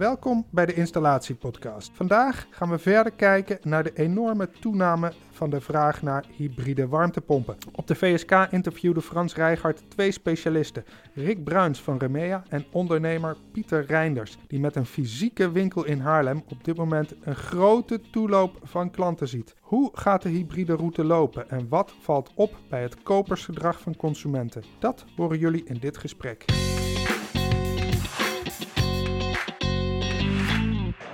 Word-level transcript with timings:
Welkom 0.00 0.46
bij 0.50 0.66
de 0.66 0.74
Installatiepodcast. 0.74 1.90
Vandaag 1.94 2.46
gaan 2.50 2.70
we 2.70 2.78
verder 2.78 3.12
kijken 3.12 3.58
naar 3.62 3.82
de 3.82 3.92
enorme 3.94 4.50
toename 4.60 5.12
van 5.30 5.50
de 5.50 5.60
vraag 5.60 6.02
naar 6.02 6.24
hybride 6.36 6.88
warmtepompen. 6.88 7.56
Op 7.72 7.86
de 7.86 7.94
VSK 7.94 8.30
interviewde 8.50 9.00
Frans 9.00 9.34
Rijgaard 9.34 9.82
twee 9.88 10.12
specialisten, 10.12 10.84
Rick 11.14 11.44
Bruins 11.44 11.82
van 11.82 11.98
Remea 11.98 12.42
en 12.48 12.64
ondernemer 12.72 13.36
Pieter 13.52 13.84
Reinders, 13.84 14.38
die 14.46 14.60
met 14.60 14.76
een 14.76 14.86
fysieke 14.86 15.50
winkel 15.50 15.84
in 15.84 16.00
Haarlem 16.00 16.42
op 16.48 16.64
dit 16.64 16.76
moment 16.76 17.14
een 17.20 17.36
grote 17.36 18.00
toeloop 18.10 18.58
van 18.62 18.90
klanten 18.90 19.28
ziet. 19.28 19.54
Hoe 19.60 19.90
gaat 19.92 20.22
de 20.22 20.28
hybride 20.28 20.76
route 20.76 21.04
lopen 21.04 21.50
en 21.50 21.68
wat 21.68 21.94
valt 22.00 22.30
op 22.34 22.56
bij 22.68 22.82
het 22.82 23.02
kopersgedrag 23.02 23.80
van 23.80 23.96
consumenten? 23.96 24.64
Dat 24.78 25.04
horen 25.16 25.38
jullie 25.38 25.64
in 25.64 25.78
dit 25.80 25.98
gesprek. 25.98 26.44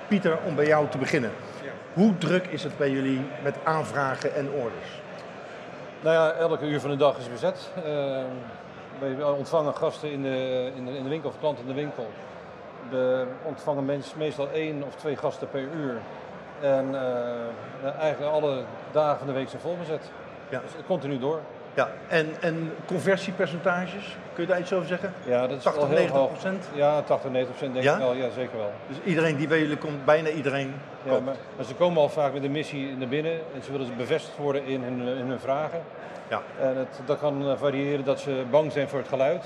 Pieter, 0.09 0.38
om 0.46 0.55
bij 0.55 0.66
jou 0.66 0.88
te 0.88 0.98
beginnen. 0.98 1.30
Hoe 1.92 2.19
druk 2.19 2.47
is 2.47 2.62
het 2.62 2.77
bij 2.77 2.91
jullie 2.91 3.20
met 3.42 3.56
aanvragen 3.64 4.34
en 4.34 4.51
orders? 4.51 5.01
Nou 6.01 6.14
ja, 6.14 6.33
elke 6.33 6.66
uur 6.66 6.80
van 6.80 6.91
de 6.91 6.97
dag 6.97 7.19
is 7.19 7.30
bezet. 7.30 7.70
Uh, 7.78 7.84
wij 8.98 9.23
ontvangen 9.23 9.74
gasten 9.74 10.11
in 10.11 10.23
de, 10.23 10.70
in 10.77 10.84
de, 10.84 10.97
in 10.97 11.02
de 11.02 11.09
winkel 11.09 11.28
of 11.28 11.38
klanten 11.38 11.62
in 11.62 11.74
de 11.74 11.80
winkel. 11.80 12.11
We 12.91 13.27
ontvangen 13.42 13.84
mensen 13.84 14.19
meestal 14.19 14.48
één 14.50 14.83
of 14.83 14.95
twee 14.95 15.16
gasten 15.16 15.48
per 15.48 15.61
uur. 15.61 15.97
En 16.61 16.88
uh, 17.83 17.95
eigenlijk 17.98 18.33
alle 18.33 18.62
dagen 18.92 19.19
van 19.19 19.27
de 19.27 19.33
week 19.33 19.48
zijn 19.48 19.62
vol 19.62 19.77
bezet. 19.77 20.11
Ja. 20.48 20.61
Dus 20.61 20.70
continu 20.86 21.19
door. 21.19 21.41
Ja, 21.76 21.90
en, 22.08 22.28
en 22.40 22.72
conversiepercentages, 22.86 24.16
kun 24.32 24.42
je 24.42 24.48
daar 24.48 24.60
iets 24.60 24.72
over 24.72 24.86
zeggen? 24.86 25.12
Ja, 25.24 25.46
dat 25.46 25.56
is 25.56 25.62
80, 25.62 25.88
90 25.88 26.28
procent? 26.28 26.68
Ja, 26.74 27.02
80, 27.02 27.30
90 27.30 27.56
procent 27.56 27.74
denk 27.74 27.94
ik 27.94 28.05
wel, 28.05 28.14
ja 28.14 28.30
zeker 28.30 28.56
wel. 28.56 28.72
Dus 28.88 28.96
iedereen 29.05 29.36
die 29.36 29.46
bij 29.46 29.58
jullie 29.58 29.77
komt, 29.77 30.05
bijna 30.05 30.28
iedereen 30.28 30.74
ja, 31.02 31.10
Maar, 31.10 31.22
maar, 31.56 31.64
ze 31.64 31.74
komen 31.74 32.02
al 32.02 32.08
vaak 32.08 32.33
met 32.33 32.44
een 32.44 32.50
missie 32.50 32.96
naar 32.96 33.08
binnen 33.08 33.33
en 33.33 33.62
ze 33.62 33.72
willen 33.72 33.96
bevestigd 33.96 34.36
worden 34.36 34.64
in 34.64 34.83
hun, 34.83 35.18
in 35.18 35.27
hun 35.27 35.41
vragen. 35.41 35.83
Ja. 36.28 36.42
En 36.60 36.77
het, 36.77 37.00
dat 37.05 37.18
kan 37.18 37.50
eh, 37.50 37.56
variëren 37.56 38.05
dat 38.05 38.20
ze 38.20 38.44
bang 38.50 38.72
zijn 38.72 38.88
voor 38.88 38.98
het 38.98 39.08
geluid. 39.08 39.44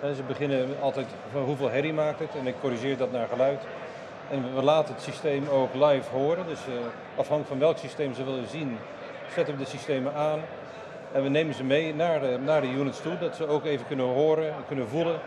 En 0.00 0.14
ze 0.14 0.22
beginnen 0.22 0.68
altijd 0.80 1.06
van 1.32 1.42
hoeveel 1.42 1.70
herrie 1.70 1.92
maakt 1.92 2.18
het 2.18 2.30
en 2.38 2.46
ik 2.46 2.54
corrigeer 2.60 2.96
dat 2.96 3.12
naar 3.12 3.26
geluid. 3.28 3.62
En 4.30 4.54
we 4.54 4.62
laten 4.62 4.94
het 4.94 5.02
systeem 5.02 5.48
ook 5.48 5.74
live 5.74 6.10
horen, 6.10 6.46
dus 6.46 6.60
uh, 6.68 6.74
afhankelijk 7.16 7.48
van 7.48 7.58
welk 7.58 7.78
systeem 7.78 8.14
ze 8.14 8.24
willen 8.24 8.48
zien, 8.48 8.78
zetten 9.34 9.56
we 9.56 9.62
de 9.62 9.70
systemen 9.70 10.14
aan 10.14 10.40
en 11.14 11.22
we 11.22 11.28
nemen 11.28 11.54
ze 11.54 11.64
mee 11.64 11.94
naar 11.94 12.20
de, 12.20 12.38
naar 12.44 12.60
de 12.60 12.70
units 12.70 13.00
toe, 13.00 13.18
dat 13.18 13.36
ze 13.36 13.46
ook 13.46 13.64
even 13.64 13.86
kunnen 13.86 14.06
horen, 14.06 14.54
kunnen 14.66 14.88
voelen 14.88 15.20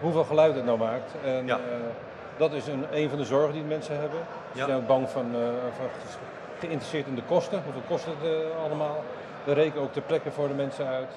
hoeveel 0.00 0.24
geluid 0.24 0.54
het 0.54 0.64
nou 0.64 0.78
maakt. 0.78 1.14
En, 1.24 1.46
ja. 1.46 1.56
uh, 1.56 1.62
dat 2.36 2.52
is 2.52 2.66
een, 2.66 2.84
een 2.92 3.08
van 3.08 3.18
de 3.18 3.24
zorgen 3.24 3.52
die 3.52 3.62
mensen 3.62 3.98
hebben. 3.98 4.18
Ze 4.52 4.58
ja. 4.58 4.64
zijn 4.64 4.76
ook 4.76 4.86
bang 4.86 5.08
van, 5.08 5.26
uh, 5.34 5.38
van, 5.76 5.86
geïnteresseerd 6.58 7.06
in 7.06 7.14
de 7.14 7.22
kosten. 7.22 7.62
Hoeveel 7.64 7.82
kost 7.88 8.04
het 8.04 8.30
uh, 8.30 8.64
allemaal? 8.64 9.04
We 9.44 9.52
rekenen 9.52 9.82
ook 9.82 9.94
de 9.94 10.00
plekken 10.00 10.32
voor 10.32 10.48
de 10.48 10.54
mensen 10.54 10.86
uit. 10.86 11.10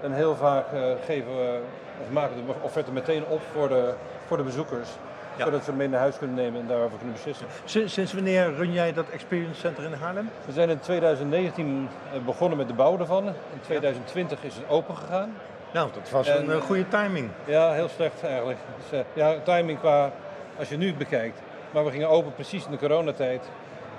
En 0.00 0.12
heel 0.12 0.36
vaak 0.36 0.66
geven 1.04 1.36
we, 1.36 1.58
of 2.02 2.10
maken 2.10 2.36
de 2.36 2.52
offerte 2.62 2.92
meteen 2.92 3.24
op 3.26 3.40
voor 3.52 3.68
de, 3.68 3.94
voor 4.26 4.36
de 4.36 4.42
bezoekers. 4.42 4.88
Ja. 5.36 5.44
Zodat 5.44 5.64
ze 5.64 5.72
mee 5.72 5.88
naar 5.88 6.00
huis 6.00 6.18
kunnen 6.18 6.36
nemen 6.36 6.60
en 6.60 6.66
daarover 6.66 6.96
kunnen 6.96 7.14
beslissen. 7.14 7.46
Sinds, 7.64 8.12
wanneer 8.12 8.54
run 8.54 8.72
jij 8.72 8.92
dat 8.92 9.08
Experience 9.08 9.60
Center 9.60 9.84
in 9.84 9.92
Haarlem? 9.92 10.30
We 10.46 10.52
zijn 10.52 10.70
in 10.70 10.80
2019 10.80 11.88
begonnen 12.24 12.58
met 12.58 12.68
de 12.68 12.74
bouw 12.74 12.98
ervan. 12.98 13.26
In 13.26 13.60
2020 13.60 14.44
is 14.44 14.54
het 14.54 14.68
open 14.68 14.96
gegaan. 14.96 15.34
Nou, 15.72 15.88
dat 15.92 16.10
was 16.10 16.28
een 16.28 16.48
uh, 16.48 16.60
goede 16.60 16.88
timing. 16.88 17.30
Ja, 17.44 17.72
heel 17.72 17.88
slecht 17.88 18.22
eigenlijk. 18.22 18.58
Dus, 18.76 18.98
uh, 18.98 19.04
ja, 19.12 19.34
timing 19.44 19.78
qua, 19.78 20.12
als 20.58 20.68
je 20.68 20.76
nu 20.76 20.94
bekijkt. 20.94 21.40
Maar 21.70 21.84
we 21.84 21.90
gingen 21.90 22.08
open 22.08 22.34
precies 22.34 22.64
in 22.64 22.70
de 22.70 22.78
coronatijd. 22.78 23.44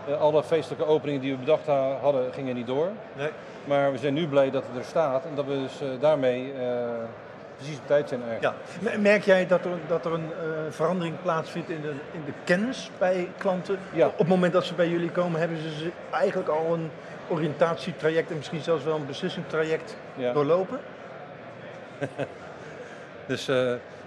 Uh, 0.09 0.21
alle 0.21 0.43
feestelijke 0.43 0.85
openingen 0.85 1.21
die 1.21 1.31
we 1.31 1.37
bedacht 1.37 1.67
hadden, 2.01 2.33
gingen 2.33 2.55
niet 2.55 2.67
door. 2.67 2.89
Nee. 3.13 3.29
Maar 3.65 3.91
we 3.91 3.97
zijn 3.97 4.13
nu 4.13 4.27
blij 4.27 4.51
dat 4.51 4.63
het 4.67 4.77
er 4.77 4.83
staat 4.83 5.25
en 5.25 5.35
dat 5.35 5.45
we 5.45 5.53
dus 5.53 5.99
daarmee 5.99 6.53
precies 7.55 7.77
op 7.77 7.87
tijd 7.87 8.09
zijn 8.09 8.21
eigenlijk. 8.23 8.55
Ja. 8.81 8.97
Merk 8.97 9.23
jij 9.23 9.47
dat 9.47 9.65
er, 9.65 9.71
dat 9.87 10.05
er 10.05 10.13
een 10.13 10.29
uh, 10.29 10.49
verandering 10.69 11.21
plaatsvindt 11.21 11.69
in 11.69 11.81
de, 11.81 11.93
in 12.11 12.23
de 12.25 12.31
kennis 12.43 12.91
bij 12.97 13.29
klanten? 13.37 13.79
Ja. 13.93 14.07
Op 14.07 14.17
het 14.17 14.27
moment 14.27 14.53
dat 14.53 14.65
ze 14.65 14.73
bij 14.73 14.89
jullie 14.89 15.11
komen, 15.11 15.39
hebben 15.39 15.57
ze 15.57 15.91
eigenlijk 16.11 16.49
al 16.49 16.73
een 16.73 16.89
oriëntatietraject 17.27 18.29
en 18.29 18.37
misschien 18.37 18.61
zelfs 18.61 18.83
wel 18.83 18.95
een 18.95 19.05
beslissingstraject 19.05 19.97
ja. 20.15 20.33
doorlopen? 20.33 20.79
dus 23.27 23.49
uh, 23.49 23.55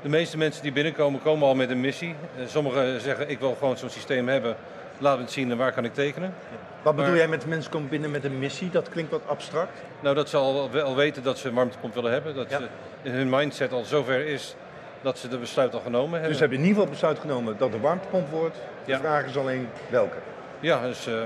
de 0.03 0.08
meeste 0.08 0.37
mensen 0.37 0.62
die 0.62 0.72
binnenkomen, 0.72 1.22
komen 1.22 1.48
al 1.48 1.54
met 1.54 1.70
een 1.70 1.81
missie. 1.81 2.14
Uh, 2.38 2.47
sommigen 2.47 3.00
zeggen, 3.00 3.31
ik 3.31 3.38
wil 3.38 3.54
gewoon 3.54 3.76
zo'n 3.76 3.91
systeem 3.91 4.28
hebben. 4.28 4.56
Laat 4.98 5.19
het 5.19 5.31
zien 5.31 5.50
en 5.50 5.56
waar 5.56 5.72
kan 5.72 5.84
ik 5.84 5.94
tekenen. 5.94 6.34
Wat 6.82 6.97
bedoel 6.97 7.14
jij 7.14 7.28
met 7.28 7.47
mensen 7.47 7.70
komen 7.70 7.88
binnen 7.88 8.10
met 8.10 8.25
een 8.25 8.38
missie? 8.38 8.70
Dat 8.70 8.88
klinkt 8.88 9.10
wat 9.10 9.26
abstract. 9.26 9.82
Nou, 10.00 10.14
dat 10.14 10.28
ze 10.28 10.36
al 10.36 10.70
wel 10.70 10.97
weten 10.97 11.22
dat 11.22 11.38
ze 11.38 11.48
een 11.48 11.54
warmtepomp 11.54 11.94
willen 11.94 12.12
hebben. 12.12 12.34
Dat 12.34 12.50
ja. 12.50 12.59
ze 12.59 12.69
in 13.03 13.12
hun 13.12 13.28
mindset 13.28 13.72
al 13.72 13.84
zover 13.84 14.26
is 14.26 14.56
dat 15.03 15.19
ze 15.19 15.28
de 15.28 15.38
besluit 15.38 15.75
al 15.75 15.81
genomen 15.81 16.10
hebben. 16.10 16.28
Dus 16.28 16.37
ze 16.37 16.41
hebben 16.41 16.58
in 16.58 16.64
ieder 16.64 16.78
geval 16.78 16.94
besluit 16.94 17.19
genomen 17.19 17.58
dat 17.58 17.72
er 17.72 17.81
warmtepomp 17.81 18.31
wordt. 18.31 18.56
De 18.84 18.91
ja. 18.92 18.98
vraag 18.98 19.25
is 19.26 19.37
alleen 19.37 19.69
welke. 19.91 20.16
Ja, 20.60 20.82
dus, 20.82 21.08
uh, 21.08 21.20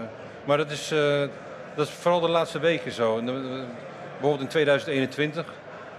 maar 0.44 0.56
dat 0.56 0.70
is, 0.70 0.92
uh, 0.92 1.20
dat 1.74 1.86
is 1.86 1.92
vooral 1.92 2.20
de 2.20 2.28
laatste 2.28 2.58
weken 2.58 2.92
zo. 2.92 3.18
En, 3.18 3.28
uh, 3.28 3.34
bijvoorbeeld 4.10 4.40
in 4.40 4.48
2021 4.48 5.46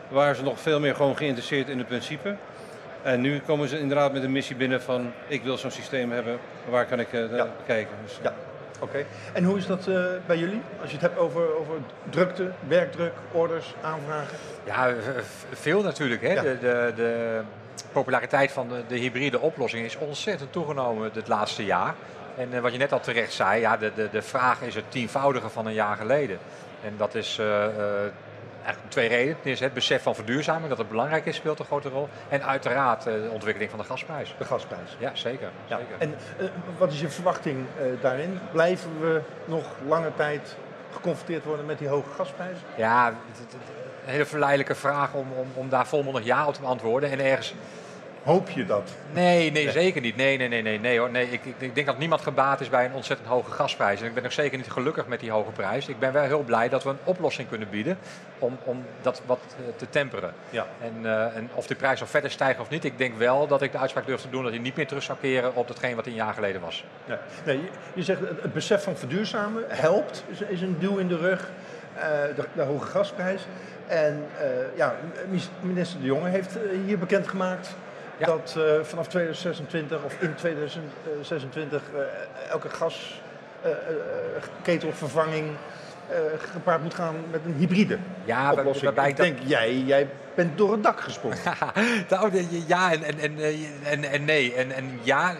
waren 0.08 0.36
ze 0.36 0.44
nog 0.44 0.60
veel 0.60 0.80
meer 0.80 0.96
gewoon 0.96 1.18
geïnteresseerd 1.18 1.70
in 1.70 1.78
het 1.78 1.88
principe. 1.88 2.36
En 3.04 3.22
nu 3.22 3.40
komen 3.40 3.68
ze 3.68 3.80
inderdaad 3.80 4.14
met 4.14 4.24
een 4.24 4.32
missie 4.32 4.56
binnen 4.56 4.82
van 4.82 5.12
ik 5.28 5.44
wil 5.44 5.58
zo'n 5.58 5.72
systeem 5.72 6.12
hebben, 6.12 6.38
waar 6.70 6.86
kan 6.86 7.00
ik 7.00 7.12
ja. 7.12 7.48
kijken. 7.66 7.96
Dus, 8.04 8.20
ja. 8.24 8.34
Oké. 8.80 9.06
En 9.34 9.44
hoe 9.44 9.58
is 9.58 9.66
dat 9.66 9.88
uh, 9.88 10.06
bij 10.26 10.38
jullie? 10.38 10.62
Als 10.82 10.90
je 10.90 10.98
het 10.98 11.06
hebt 11.06 11.18
over, 11.18 11.58
over 11.60 11.76
drukte, 12.10 12.52
werkdruk, 12.68 13.14
orders, 13.32 13.74
aanvragen? 13.82 14.38
Ja, 14.64 14.94
veel 15.52 15.82
natuurlijk. 15.82 16.22
Hè? 16.22 16.34
Ja. 16.34 16.42
De, 16.42 16.58
de, 16.60 16.92
de, 16.96 17.42
populariteit 17.92 18.52
van 18.52 18.68
de, 18.68 18.84
de, 18.88 18.98
hybride 18.98 19.40
oplossing 19.40 19.86
is 19.86 19.98
ontzettend 19.98 20.52
toegenomen 20.52 21.10
het 21.14 21.28
laatste 21.28 21.66
jaar. 21.66 21.94
En 22.38 22.50
uh, 22.54 22.60
wat 22.60 22.72
je 22.72 22.78
net 22.78 22.92
al 22.92 23.00
terecht 23.00 23.34
zei, 23.34 23.62
ja, 23.62 23.78
de, 23.78 23.92
de, 23.96 24.10
de 24.12 24.22
vraag 24.22 24.62
is 24.62 24.76
het 24.76 24.92
tienvoudige 24.92 25.50
van 25.50 25.66
een 25.66 25.74
jaar 25.74 25.96
geleden. 25.96 26.38
En 26.84 26.94
dat 26.98 27.16
is 27.16 27.38
uh, 27.40 27.66
eigenlijk 28.64 28.92
twee 28.92 29.08
redenen. 29.08 29.42
Ten 29.42 29.50
eerste 29.50 29.64
het 29.64 29.74
besef 29.74 30.04
van 30.04 30.16
verduurzaming, 30.16 30.70
dat 30.70 30.78
het 30.78 30.90
belangrijk 30.90 31.26
is, 31.26 31.36
speelt 31.36 31.60
een 31.60 31.66
grote 31.66 31.90
rol. 31.90 32.10
En 32.30 32.44
uiteraard 32.46 33.08
uh, 33.08 33.14
de 33.14 33.30
ontwikkeling 33.32 33.70
van 33.70 33.80
de 33.80 33.86
gasprijs. 33.86 34.36
De 34.38 34.46
gasprijs. 34.46 34.98
Ja, 35.00 35.16
zeker. 35.16 35.50
Ja. 35.66 35.78
zeker. 35.78 35.96
En 35.98 36.16
uh, 36.40 36.50
wat 36.78 36.92
is 36.92 37.00
je 37.00 37.10
verwachting 37.10 37.58
uh, 37.58 38.02
daarin? 38.02 38.40
Blijven 38.52 39.00
we 39.00 39.22
nog 39.46 39.66
lange 39.88 40.12
tijd 40.16 40.56
geconfronteerd 40.92 41.46
worden 41.46 41.66
met 41.66 41.80
die 41.80 41.88
hoge 41.88 42.10
gasprijzen? 42.10 42.64
Ja, 42.76 43.08
een 43.08 43.16
hele 44.10 44.26
verleidelijke 44.26 44.76
vraag 44.76 45.14
om, 45.14 45.28
om, 45.38 45.48
om 45.54 45.70
daar 45.70 45.88
volmondig 45.88 46.24
ja 46.24 46.48
op 46.48 46.54
te 46.54 46.62
beantwoorden. 46.62 47.12
En 47.12 47.20
ergens 47.20 47.54
Hoop 48.24 48.50
je 48.50 48.66
dat? 48.66 48.92
Nee, 49.14 49.52
nee, 49.52 49.72
zeker 49.72 50.02
niet. 50.02 50.16
Nee, 50.16 50.38
nee, 50.38 50.48
nee, 50.48 50.62
nee, 50.62 50.80
nee, 50.80 51.00
hoor. 51.00 51.12
nee 51.12 51.32
ik, 51.32 51.42
ik, 51.58 51.76
denk 51.76 51.88
dat 51.88 51.98
niemand 51.98 52.22
gebaat 52.22 52.62
is 52.62 52.70
bij 52.70 52.86
een 52.86 52.94
ontzettend 52.94 53.30
hoge 53.30 53.52
gasprijs. 53.52 54.02
En 54.02 54.08
ik 54.08 54.14
ben 54.14 54.24
ook 54.24 54.32
zeker 54.32 54.58
niet 54.58 54.72
gelukkig 54.72 55.08
met 55.08 55.20
die 55.20 55.32
hoge 55.32 55.52
prijs. 55.52 55.88
Ik 55.88 56.00
ben 56.00 56.14
wel 56.14 56.24
heel 56.24 56.44
blij 56.44 56.70
dat 56.70 56.84
we 56.84 56.90
een 56.90 56.98
oplossing 57.04 57.50
kunnen 57.50 57.70
bieden 57.70 57.98
om, 58.40 58.58
om 58.64 58.86
dat 59.02 59.22
wat 59.26 59.40
eh, 59.58 59.76
te 59.76 59.90
temperen. 59.90 60.34
Ja. 60.50 60.68
En, 60.82 60.94
uh, 61.02 61.36
en 61.36 61.50
of 61.54 61.68
de 61.68 61.76
prijs 61.76 62.00
nog 62.00 62.10
verder 62.10 62.32
stijgt 62.32 62.60
of 62.60 62.70
niet, 62.70 62.84
ik 62.84 62.98
denk 62.98 63.18
wel 63.18 63.48
dat 63.48 63.62
ik 63.62 63.72
de 63.72 63.78
uitspraak 63.78 64.06
durf 64.06 64.22
te 64.22 64.30
doen 64.30 64.44
dat 64.44 64.52
hij 64.52 64.62
niet 64.62 64.76
meer 64.76 64.88
terug 64.88 65.04
zou 65.04 65.18
keren 65.22 65.56
op 65.56 65.68
hetgeen 65.68 65.96
wat 65.96 66.06
een 66.06 66.14
jaar 66.14 66.34
geleden 66.34 66.62
was. 66.62 66.86
Ja. 67.06 67.20
Nee, 67.46 67.58
je, 67.58 67.70
je 67.94 68.04
zegt 68.04 68.20
het 68.20 68.54
besef 68.54 68.84
van 68.84 68.98
verduurzamen 68.98 69.64
helpt, 69.68 70.24
is, 70.28 70.42
is 70.42 70.62
een 70.62 70.76
duw 70.80 70.98
in 70.98 71.08
de 71.08 71.18
rug. 71.18 71.52
Uh, 71.96 72.02
de, 72.36 72.46
de, 72.54 72.62
hoge 72.62 72.86
gasprijs. 72.86 73.46
En 73.88 74.26
uh, 74.42 74.78
ja, 74.78 74.96
minister 75.62 76.00
De 76.00 76.06
Jonge 76.06 76.30
heeft 76.30 76.58
hier 76.86 76.98
bekendgemaakt 76.98 77.76
ja. 78.26 78.36
dat 78.36 78.56
uh, 78.58 78.64
vanaf 78.84 79.08
2026 79.08 80.04
of 80.04 80.22
in 80.22 80.36
2026 80.36 81.82
uh, 81.94 82.00
elke 82.50 82.70
gasketelvervanging 82.70 85.48
uh, 86.12 86.18
gepaard 86.52 86.84
moet 86.84 86.94
gaan 86.94 87.16
met 87.32 87.42
een 87.46 87.54
hybride 87.54 87.98
ja, 88.26 88.52
oplossing. 88.52 88.86
Waarbij 88.86 89.10
ik 89.10 89.16
denk, 89.16 89.38
jij, 89.44 89.78
jij 89.78 90.08
bent 90.36 90.58
door 90.58 90.72
het 90.72 90.84
dak 90.84 91.00
gesprongen. 91.00 91.38
nou, 92.10 92.46
ja 92.68 92.92
en, 92.92 93.04
en, 93.04 93.20
en, 93.20 93.38
en, 93.84 94.04
en 94.04 94.26
nee. 94.26 94.54
En, 94.54 94.72
en 94.72 95.00
ja, 95.02 95.36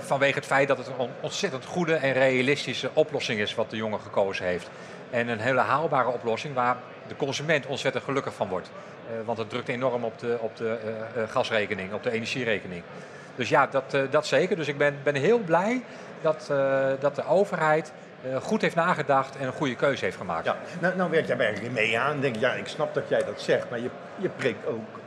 vanwege 0.00 0.34
het 0.34 0.46
feit 0.46 0.68
dat 0.68 0.78
het 0.78 0.86
een 0.86 1.08
ontzettend 1.20 1.64
goede 1.64 1.94
en 1.94 2.12
realistische 2.12 2.90
oplossing 2.92 3.40
is 3.40 3.54
wat 3.54 3.70
de 3.70 3.76
jongen 3.76 4.00
gekozen 4.00 4.46
heeft. 4.46 4.70
En 5.10 5.28
een 5.28 5.40
hele 5.40 5.60
haalbare 5.60 6.08
oplossing 6.08 6.54
waar 6.54 6.76
de 7.08 7.16
consument 7.16 7.66
ontzettend 7.66 8.04
gelukkig 8.04 8.34
van 8.34 8.48
wordt. 8.48 8.70
Uh, 8.70 9.26
want 9.26 9.38
het 9.38 9.50
drukt 9.50 9.68
enorm 9.68 10.04
op 10.04 10.18
de, 10.18 10.38
op 10.40 10.56
de 10.56 10.78
uh, 11.16 11.22
gasrekening, 11.28 11.92
op 11.92 12.02
de 12.02 12.10
energierekening. 12.10 12.82
Dus 13.34 13.48
ja, 13.48 13.66
dat, 13.66 13.96
dat 14.10 14.26
zeker. 14.26 14.56
Dus 14.56 14.68
ik 14.68 14.78
ben, 14.78 14.96
ben 15.02 15.14
heel 15.14 15.38
blij 15.38 15.82
dat, 16.20 16.52
dat 17.00 17.14
de 17.14 17.26
overheid 17.26 17.92
goed 18.40 18.62
heeft 18.62 18.74
nagedacht 18.74 19.36
en 19.36 19.46
een 19.46 19.52
goede 19.52 19.74
keuze 19.74 20.04
heeft 20.04 20.16
gemaakt. 20.16 20.44
Ja, 20.44 20.56
nou, 20.80 20.96
nou 20.96 21.10
werk 21.10 21.26
jij 21.26 21.36
bij 21.36 21.52
Remea 21.52 22.10
en 22.10 22.20
denk 22.20 22.36
ja, 22.36 22.52
ik 22.52 22.66
snap 22.66 22.94
dat 22.94 23.08
jij 23.08 23.24
dat 23.24 23.40
zegt, 23.40 23.70
maar 23.70 23.80
je, 23.80 23.90
je 24.16 24.28
preekt 24.28 24.66
ook 24.66 24.98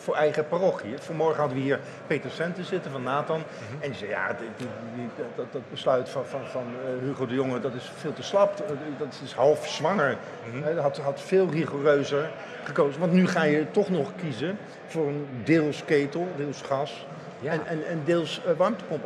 voor 0.00 0.14
eigen 0.14 0.48
parochie. 0.48 0.94
Vanmorgen 0.98 1.38
hadden 1.38 1.56
we 1.56 1.62
hier 1.62 1.80
Peter 2.06 2.30
Senten 2.30 2.64
zitten 2.64 2.90
van 2.90 3.02
Nathan. 3.02 3.38
Mhm. 3.38 3.82
En 3.82 3.88
die 3.88 3.98
zei, 3.98 4.10
ja, 4.10 4.36
die, 4.38 4.66
die, 4.94 5.08
dat, 5.34 5.52
dat, 5.52 5.62
besluit 5.70 6.08
van, 6.08 6.26
van, 6.26 6.40
van 6.46 6.64
Hugo 7.02 7.26
de 7.26 7.34
Jonge, 7.34 7.60
dat 7.60 7.74
is 7.74 7.90
veel 7.96 8.12
te 8.12 8.22
slap. 8.22 8.64
Dat 8.98 9.20
is 9.24 9.32
half 9.32 9.68
zwanger. 9.68 10.16
Mm 10.52 10.62
Hij 10.62 10.74
had, 10.74 10.98
had 10.98 11.20
veel 11.20 11.48
rigoureuzer 11.50 12.30
gekozen. 12.64 13.00
Want 13.00 13.12
nu 13.12 13.26
ga 13.26 13.42
je 13.42 13.70
toch 13.70 13.90
nog 13.90 14.12
kiezen 14.16 14.58
voor 14.86 15.08
een 15.08 15.26
deels 15.44 15.84
ketel, 15.84 16.28
deels 16.36 16.62
gas 16.62 17.06
en, 17.44 17.66
en, 17.66 17.86
en 17.86 18.02
deels 18.04 18.40
warmtepomp. 18.56 19.04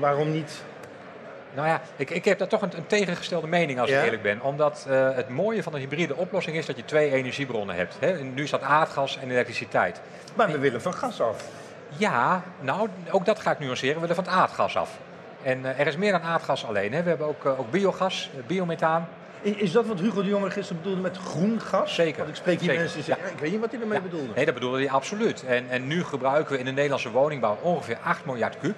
Waarom 0.00 0.32
niet 0.32 0.62
nou 1.56 1.68
ja, 1.68 1.80
ik, 1.96 2.10
ik 2.10 2.24
heb 2.24 2.38
daar 2.38 2.48
toch 2.48 2.62
een, 2.62 2.76
een 2.76 2.86
tegengestelde 2.86 3.46
mening 3.46 3.80
als 3.80 3.90
ik 3.90 4.02
eerlijk 4.02 4.22
ben. 4.22 4.40
Omdat 4.40 4.86
uh, 4.88 5.14
het 5.14 5.28
mooie 5.28 5.62
van 5.62 5.74
een 5.74 5.80
hybride 5.80 6.16
oplossing 6.16 6.56
is 6.56 6.66
dat 6.66 6.76
je 6.76 6.84
twee 6.84 7.12
energiebronnen 7.12 7.76
hebt. 7.76 7.96
Hè? 7.98 8.22
Nu 8.22 8.42
is 8.42 8.50
dat 8.50 8.62
aardgas 8.62 9.18
en 9.18 9.30
elektriciteit. 9.30 10.00
Maar 10.34 10.52
we 10.52 10.58
willen 10.58 10.82
van 10.82 10.94
gas 10.94 11.20
af. 11.20 11.44
Ja, 11.96 12.42
nou, 12.60 12.88
ook 13.10 13.24
dat 13.24 13.40
ga 13.40 13.50
ik 13.50 13.58
nuanceren. 13.58 13.94
We 13.94 14.00
willen 14.00 14.14
van 14.16 14.24
het 14.24 14.32
aardgas 14.32 14.76
af. 14.76 14.98
En 15.42 15.60
uh, 15.60 15.80
er 15.80 15.86
is 15.86 15.96
meer 15.96 16.12
dan 16.12 16.22
aardgas 16.22 16.66
alleen. 16.66 16.92
Hè? 16.92 17.02
We 17.02 17.08
hebben 17.08 17.26
ook, 17.26 17.44
uh, 17.44 17.60
ook 17.60 17.70
biogas, 17.70 18.30
biomethaan. 18.46 19.08
Is 19.42 19.72
dat 19.72 19.86
wat 19.86 20.00
Hugo 20.00 20.22
de 20.22 20.28
Jonge 20.28 20.50
gisteren 20.50 20.82
bedoelde 20.82 21.02
met 21.02 21.16
groen 21.16 21.60
gas? 21.60 21.94
Zeker. 21.94 22.16
Want 22.16 22.28
ik 22.28 22.36
spreek 22.36 22.60
hier 22.60 22.74
mensen 22.74 22.94
die 22.94 23.04
zeggen, 23.04 23.26
ja. 23.26 23.32
ik 23.32 23.38
weet 23.38 23.50
niet 23.50 23.60
wat 23.60 23.70
hij 23.70 23.80
ermee 23.80 24.00
bedoelde. 24.00 24.32
Nee, 24.34 24.44
dat 24.44 24.54
bedoelde 24.54 24.78
hij 24.78 24.90
absoluut. 24.90 25.44
En, 25.44 25.70
en 25.70 25.86
nu 25.86 26.04
gebruiken 26.04 26.52
we 26.52 26.58
in 26.58 26.64
de 26.64 26.70
Nederlandse 26.70 27.10
woningbouw 27.10 27.58
ongeveer 27.60 27.98
8 28.02 28.24
miljard 28.24 28.58
kub. 28.58 28.76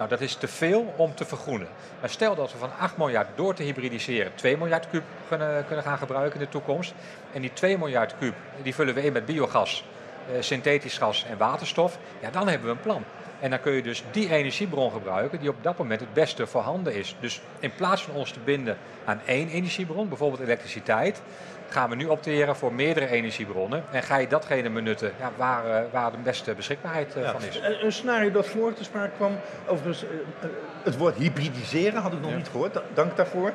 Nou, 0.00 0.12
dat 0.12 0.20
is 0.20 0.34
te 0.34 0.48
veel 0.48 0.94
om 0.96 1.14
te 1.14 1.24
vergroenen. 1.24 1.68
Maar 2.00 2.10
stel 2.10 2.34
dat 2.34 2.52
we 2.52 2.58
van 2.58 2.70
8 2.78 2.96
miljard 2.96 3.28
door 3.34 3.54
te 3.54 3.62
hybridiseren 3.62 4.34
2 4.34 4.56
miljard 4.56 4.90
kub 4.90 5.02
kunnen, 5.28 5.66
kunnen 5.66 5.84
gaan 5.84 5.98
gebruiken 5.98 6.40
in 6.40 6.44
de 6.44 6.50
toekomst. 6.50 6.94
En 7.32 7.40
die 7.40 7.52
2 7.52 7.78
miljard 7.78 8.14
kub 8.18 8.34
die 8.62 8.74
vullen 8.74 8.94
we 8.94 9.04
in 9.04 9.12
met 9.12 9.26
biogas, 9.26 9.84
eh, 10.32 10.42
synthetisch 10.42 10.98
gas 10.98 11.24
en 11.24 11.38
waterstof. 11.38 11.98
Ja, 12.20 12.30
dan 12.30 12.48
hebben 12.48 12.68
we 12.68 12.74
een 12.74 12.80
plan. 12.80 13.04
En 13.40 13.50
dan 13.50 13.60
kun 13.60 13.72
je 13.72 13.82
dus 13.82 14.04
die 14.10 14.30
energiebron 14.30 14.92
gebruiken 14.92 15.38
die 15.40 15.48
op 15.48 15.62
dat 15.62 15.78
moment 15.78 16.00
het 16.00 16.12
beste 16.12 16.46
voorhanden 16.46 16.94
is. 16.94 17.16
Dus 17.20 17.40
in 17.58 17.74
plaats 17.74 18.02
van 18.02 18.14
ons 18.14 18.30
te 18.30 18.40
binden 18.44 18.76
aan 19.04 19.20
één 19.24 19.48
energiebron, 19.48 20.08
bijvoorbeeld 20.08 20.40
elektriciteit, 20.40 21.22
gaan 21.68 21.90
we 21.90 21.96
nu 21.96 22.06
opteren 22.06 22.56
voor 22.56 22.72
meerdere 22.72 23.06
energiebronnen. 23.06 23.84
En 23.90 24.02
ga 24.02 24.16
je 24.16 24.26
datgene 24.26 24.70
benutten 24.70 25.12
ja, 25.18 25.30
waar, 25.36 25.66
uh, 25.66 25.92
waar 25.92 26.10
de 26.10 26.18
beste 26.22 26.54
beschikbaarheid 26.54 27.16
uh, 27.16 27.30
van 27.30 27.42
is. 27.42 27.56
Een, 27.56 27.84
een, 27.84 27.92
scenario 27.92 28.30
dat 28.30 28.46
voor 28.46 28.72
te 28.72 28.84
sprake 28.84 29.10
kwam, 29.16 29.32
overigens, 29.66 30.04
het 30.82 30.96
woord 30.96 31.16
hybridiseren 31.16 32.02
had 32.02 32.12
ik 32.12 32.20
nog 32.20 32.34
niet 32.34 32.48
gehoord, 32.48 32.80
dank 32.94 33.16
daarvoor. 33.16 33.52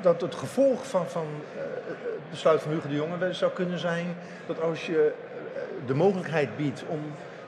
dat 0.00 0.20
het 0.20 0.34
gevolg 0.34 0.86
van, 0.86 1.06
van 1.06 1.26
het 1.86 2.30
besluit 2.30 2.62
van 2.62 2.72
Hugo 2.72 2.88
de 2.88 2.94
Jonge 2.94 3.32
zou 3.32 3.52
kunnen 3.52 3.78
zijn 3.78 4.16
dat 4.46 4.60
als 4.60 4.86
je 4.86 5.12
de 5.86 5.94
mogelijkheid 5.94 6.56
biedt 6.56 6.84
om 6.88 7.00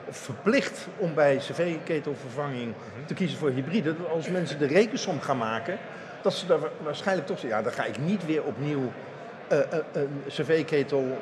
verplicht 0.09 0.87
om 0.97 1.13
bij 1.13 1.37
cv-ketelvervanging 1.37 2.73
te 3.05 3.13
kiezen 3.13 3.37
voor 3.37 3.49
hybride, 3.49 3.95
dat 3.97 4.09
als 4.09 4.29
mensen 4.29 4.59
de 4.59 4.67
rekensom 4.67 5.21
gaan 5.21 5.37
maken, 5.37 5.77
dat 6.21 6.33
ze 6.33 6.45
daar 6.45 6.59
waarschijnlijk 6.83 7.27
toch 7.27 7.39
zeggen, 7.39 7.57
ja, 7.57 7.63
dan 7.63 7.73
ga 7.73 7.85
ik 7.85 7.99
niet 7.99 8.25
weer 8.25 8.43
opnieuw 8.43 8.91
uh, 9.51 9.57
uh, 9.57 9.79
een 9.91 10.23
cv-ketel, 10.27 11.21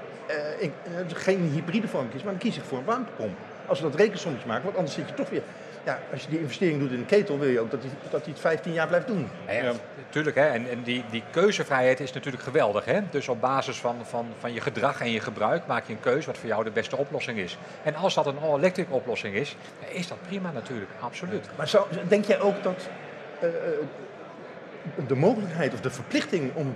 uh, 0.62 1.08
geen 1.08 1.50
hybride 1.54 1.88
vorm 1.88 2.10
kiezen, 2.10 2.26
maar 2.26 2.40
dan 2.40 2.50
kies 2.50 2.58
ik 2.58 2.64
voor 2.64 2.78
een 2.78 2.86
warmtepomp. 2.86 3.38
Als 3.66 3.80
we 3.80 3.90
dat 3.90 4.00
rekensommetje 4.00 4.48
maken, 4.48 4.64
want 4.64 4.76
anders 4.78 4.96
zit 4.96 5.10
je 5.10 5.14
toch 5.14 5.30
weer 5.30 5.44
ja, 5.86 6.00
als 6.12 6.22
je 6.22 6.30
die 6.30 6.40
investering 6.40 6.80
doet 6.80 6.92
in 6.92 6.98
een 6.98 7.06
ketel, 7.06 7.40
wil 7.40 7.50
je 7.50 7.60
ook 7.60 7.72
dat 7.72 7.82
hij, 7.82 7.92
dat 8.10 8.22
hij 8.24 8.32
het 8.32 8.42
15 8.42 8.74
jaar 8.74 8.88
blijft 8.88 9.08
doen. 9.08 9.30
Ja, 9.48 9.74
tuurlijk. 10.10 10.36
Hè. 10.36 10.48
En, 10.48 10.70
en 10.70 10.84
die, 10.84 11.04
die 11.12 11.24
keuzevrijheid 11.32 12.00
is 12.00 12.14
natuurlijk 12.14 12.44
geweldig. 12.44 12.86
Hè. 12.86 13.00
Dus 13.10 13.28
op 13.28 13.42
basis 13.42 13.78
van, 13.78 13.96
van, 14.04 14.28
van 14.40 14.54
je 14.54 14.62
gedrag 14.62 15.02
en 15.02 15.12
je 15.12 15.20
gebruik 15.20 15.68
maak 15.68 15.88
je 15.88 15.94
een 15.94 16.00
keuze 16.00 16.28
wat 16.28 16.38
voor 16.38 16.50
jou 16.50 16.64
de 16.64 16.72
beste 16.72 16.98
oplossing 16.98 17.38
is. 17.38 17.58
En 17.84 17.96
als 17.96 18.14
dat 18.14 18.26
een 18.26 18.40
all-electric 18.40 18.88
oplossing 18.90 19.36
is, 19.36 19.56
is 19.90 20.08
dat 20.08 20.18
prima 20.28 20.52
natuurlijk. 20.52 20.92
Absoluut. 21.00 21.48
Maar 21.56 21.68
zo, 21.68 21.88
denk 22.08 22.26
jij 22.26 22.40
ook 22.40 22.64
dat 22.64 22.90
de 25.08 25.16
mogelijkheid 25.16 25.74
of 25.74 25.82
de 25.82 25.92
verplichting 25.92 26.52
om 26.54 26.76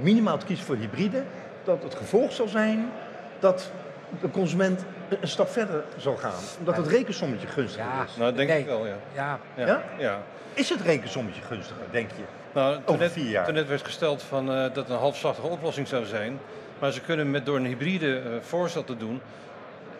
minimaal 0.00 0.38
te 0.38 0.46
kiezen 0.46 0.66
voor 0.66 0.76
hybride, 0.76 1.22
dat 1.64 1.82
het 1.82 1.94
gevolg 1.94 2.32
zal 2.32 2.48
zijn 2.48 2.90
dat 3.38 3.70
de 4.20 4.30
consument 4.30 4.84
een 5.20 5.28
stap 5.28 5.48
verder 5.48 5.84
zal 5.96 6.16
gaan. 6.16 6.40
Omdat 6.58 6.76
het 6.76 6.86
rekensommetje 6.86 7.46
gunstiger 7.46 7.86
ja. 7.86 8.04
is. 8.04 8.16
Nou, 8.16 8.34
denk 8.34 8.50
ik 8.50 8.66
wel, 8.66 8.86
ja. 8.86 8.96
Ja. 9.14 9.38
ja. 9.54 9.82
ja. 9.98 10.22
Is 10.54 10.68
het 10.68 10.80
rekensommetje 10.80 11.42
gunstiger, 11.42 11.84
denk 11.90 12.10
je? 12.10 12.22
Nou, 12.54 12.78
toen 12.84 12.98
net, 12.98 13.12
vier 13.12 13.30
jaar. 13.30 13.44
Toen 13.44 13.54
net 13.54 13.68
werd 13.68 13.84
gesteld 13.84 14.22
van, 14.22 14.48
uh, 14.48 14.54
dat 14.62 14.76
het 14.76 14.88
een 14.88 14.96
halfslachtige 14.96 15.46
oplossing 15.46 15.88
zou 15.88 16.04
zijn. 16.04 16.38
Maar 16.78 16.92
ze 16.92 17.00
kunnen 17.00 17.30
met, 17.30 17.46
door 17.46 17.56
een 17.56 17.66
hybride 17.66 18.22
uh, 18.22 18.40
voorstel 18.40 18.84
te 18.84 18.96
doen, 18.96 19.20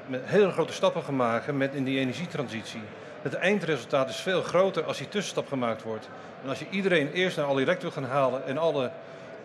met 0.06 0.20
hele 0.24 0.50
grote 0.50 0.72
stappen 0.72 1.02
gaan 1.02 1.16
maken 1.16 1.56
met 1.56 1.74
in 1.74 1.84
die 1.84 1.98
energietransitie. 1.98 2.82
Het 3.22 3.34
eindresultaat 3.34 4.08
is 4.08 4.16
veel 4.16 4.42
groter 4.42 4.84
als 4.84 4.98
die 4.98 5.08
tussenstap 5.08 5.48
gemaakt 5.48 5.82
wordt. 5.82 6.08
En 6.42 6.48
als 6.48 6.58
je 6.58 6.66
iedereen 6.70 7.12
eerst 7.12 7.36
naar 7.36 7.56
direct 7.56 7.82
wil 7.82 7.90
gaan 7.90 8.04
halen 8.04 8.46
en 8.46 8.58
alle 8.58 8.90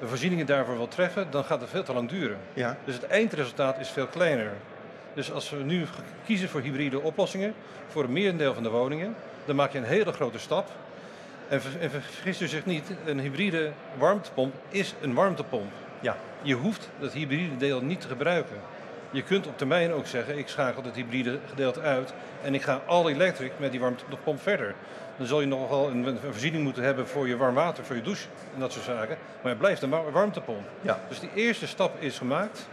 voorzieningen 0.04 0.46
daarvoor 0.46 0.78
wil 0.78 0.88
treffen, 0.88 1.28
dan 1.30 1.44
gaat 1.44 1.62
het 1.62 1.70
veel 1.70 1.84
te 1.84 1.94
lang 1.94 2.10
duren. 2.10 2.38
Ja. 2.54 2.78
Dus 2.86 2.96
het 2.96 3.08
eindresultaat 3.08 3.80
is 3.80 3.90
veel 3.90 4.08
kleiner. 4.08 4.52
Dus 5.14 5.32
als 5.32 5.50
we 5.50 5.58
nu 5.58 5.86
kiezen 6.26 6.50
voor 6.50 6.62
hybride 6.62 7.00
oplossingen, 7.00 7.54
voor 7.88 8.04
een 8.04 8.12
merendeel 8.12 8.54
van 8.54 8.64
de 8.64 8.70
woningen, 8.70 9.16
dan 9.46 9.56
maak 9.56 9.72
je 9.72 9.78
een 9.78 9.84
hele 9.84 10.12
grote 10.12 10.40
stap. 10.40 10.70
En, 11.48 11.62
en 11.80 11.90
vergis 11.90 12.42
u 12.42 12.48
zich 12.48 12.66
niet, 12.66 12.92
een 13.06 13.20
hybride 13.20 13.72
warmtepomp 13.98 14.54
is 14.70 14.94
een 15.02 15.14
warmtepomp. 15.14 15.72
Ja. 16.00 16.18
Je 16.42 16.54
hoeft 16.54 16.90
dat 17.00 17.14
hybride 17.14 17.58
deel 17.58 17.82
niet 17.82 18.02
te 18.02 18.08
gebruiken. 18.08 18.56
Je 19.12 19.24
kunt 19.24 19.48
op 19.48 19.58
termijn 19.58 19.94
ook 19.94 20.08
zeggen, 20.08 20.38
ik 20.38 20.48
schakel 20.48 20.84
het 20.84 20.96
hybride 20.96 21.40
gedeelte 21.50 21.82
uit 21.82 22.14
en 22.44 22.54
ik 22.54 22.62
ga 22.62 22.82
all 22.86 23.06
electric 23.06 23.52
met 23.58 23.72
die 23.72 23.80
warmtepomp 23.80 24.42
verder. 24.42 24.76
Dan 25.18 25.28
zul 25.28 25.42
je 25.42 25.48
nog 25.48 25.70
wel 25.70 25.90
een, 25.90 26.06
een, 26.06 26.18
voorziening 26.24 26.64
moeten 26.64 26.84
hebben 26.84 27.08
voor 27.08 27.28
je 27.28 27.38
warm 27.38 27.56
water, 27.56 27.86
voor 27.86 27.96
je 27.96 28.02
douche 28.02 28.28
en 28.54 28.60
dat 28.60 28.72
soort 28.72 28.86
zaken. 28.86 29.18
Maar 29.42 29.52
het 29.52 29.60
blijft 29.60 29.82
een 29.82 30.12
warmtepomp. 30.12 30.68
Ja. 30.82 31.00
Dus 31.08 31.20
die 31.20 31.30
eerste 31.36 31.68
stap 31.68 32.02
is 32.02 32.18
gemaakt. 32.18 32.68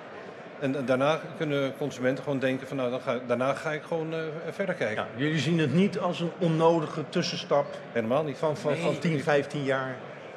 En, 0.59 0.85
daarna 0.85 1.21
kunnen 1.37 1.77
consumenten 1.79 2.25
gewoon 2.25 2.39
denken 2.39 2.67
van 2.67 2.77
nou, 2.77 2.91
dan 2.91 3.01
ga, 3.01 3.19
daarna 3.27 3.55
ga 3.55 3.73
ik 3.73 3.83
gewoon 3.83 4.15
uh, 4.15 4.19
verder 4.51 4.75
kijken. 4.75 5.07
Ja, 5.17 5.21
jullie 5.25 5.39
zien 5.39 5.59
het 5.59 5.75
niet 5.75 5.99
als 5.99 6.21
een 6.21 6.31
onnodige 6.39 7.05
tussenstap? 7.09 7.67
Helemaal 7.93 8.25
niet. 8.25 8.39
Van, 8.39 8.57
van, 8.57 8.77
van 8.77 8.99
10, 8.99 9.21
15 9.21 9.65
jaar? 9.65 9.97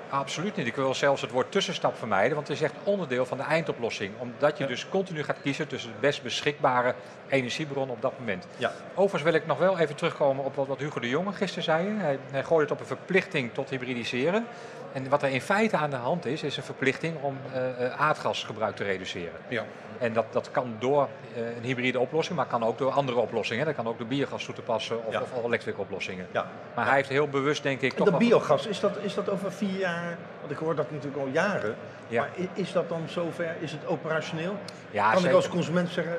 Absoluut 0.10 0.56
niet. 0.56 0.68
Ik 0.68 0.76
wil 0.76 0.94
zelfs 0.94 1.22
het 1.22 1.32
woord 1.32 1.52
tussenstap 1.52 1.98
vermijden, 1.98 2.36
want 2.36 2.48
het 2.48 2.58
is 2.58 2.64
echt 2.64 2.74
onderdeel 2.84 3.26
van 3.26 3.38
de 3.38 3.44
eindoplossing. 3.44 4.14
Omdat 4.18 4.58
je 4.58 4.66
dus 4.66 4.90
continu 4.90 5.24
gaat 5.24 5.42
kiezen 5.42 5.68
tussen 5.68 5.92
de 5.92 6.00
best 6.00 6.24
beschikbare 6.24 6.96
energiebron 7.28 7.90
op 7.90 8.02
dat 8.02 8.20
moment. 8.20 8.48
Ja. 8.58 8.72
Overigens 8.92 9.24
wil 9.24 9.34
ik 9.34 9.46
nog 9.46 9.58
wel 9.58 9.80
even 9.80 9.96
terugkomen 9.96 10.46
op 10.46 10.56
wat, 10.56 10.78
Hugo 10.78 11.00
de 11.00 11.10
Jonge 11.10 11.34
gisteren 11.34 11.64
zei. 11.64 11.88
Hij, 11.98 12.20
hij 12.32 12.44
gooide 12.44 12.64
het 12.64 12.72
op 12.72 12.80
een 12.80 12.98
verplichting 12.98 13.54
tot 13.54 13.70
hybridiseren. 13.70 14.48
En 14.94 15.10
wat 15.10 15.24
er 15.24 15.30
in 15.30 15.42
feite 15.42 15.78
aan 15.78 15.90
de 15.90 15.96
hand 15.96 16.26
is, 16.26 16.44
is 16.44 16.58
een 16.58 16.64
verplichting 16.64 17.16
om 17.22 17.38
uh, 17.56 18.02
aardgasgebruik 18.02 18.76
te 18.76 18.84
reduceren. 18.84 19.40
Ja. 19.48 19.64
En 20.00 20.14
dat, 20.14 20.26
dat 20.32 20.52
kan 20.52 20.76
door 20.80 21.08
uh, 21.38 21.56
een 21.56 21.64
hybride 21.64 22.00
oplossing, 22.00 22.38
maar 22.38 22.46
kan 22.46 22.64
ook 22.64 22.78
door 22.78 22.92
andere 22.92 23.18
oplossingen. 23.18 23.66
Dat 23.66 23.76
kan 23.76 23.88
ook 23.88 23.98
door 23.98 24.08
biogas 24.08 24.44
toe 24.44 24.56
te 24.56 24.62
passen 24.62 25.06
of, 25.06 25.14
ja. 25.14 25.22
of 25.22 25.46
elektrische 25.46 25.82
oplossingen. 25.82 26.28
Ja. 26.32 26.46
Maar 26.76 26.86
hij 26.86 26.96
heeft 26.96 27.10
heel 27.10 27.28
bewust, 27.28 27.64
denk 27.64 27.82
ik. 27.82 27.94
En 27.94 28.06
dat 28.06 28.18
biogas, 28.18 28.66
is 28.66 28.80
dat, 28.80 28.98
is 29.02 29.14
dat 29.14 29.30
over 29.30 29.52
vier 29.52 29.80
jaar? 29.80 30.18
Want 30.40 30.52
ik 30.52 30.58
hoor 30.58 30.76
dat 30.76 30.92
natuurlijk 30.92 31.22
al 31.22 31.28
jaren. 31.32 31.76
Ja. 32.08 32.22
Maar 32.22 32.48
is 32.54 32.72
dat 32.72 32.90
dan 32.90 33.02
zover? 33.06 33.56
Is 33.60 33.72
het 33.72 33.86
operationeel? 33.86 34.56
Ja, 34.92 35.14
kan 35.14 35.26
ik 35.26 35.34
als 35.34 35.50
consument 35.50 35.90
zeggen, 35.90 36.18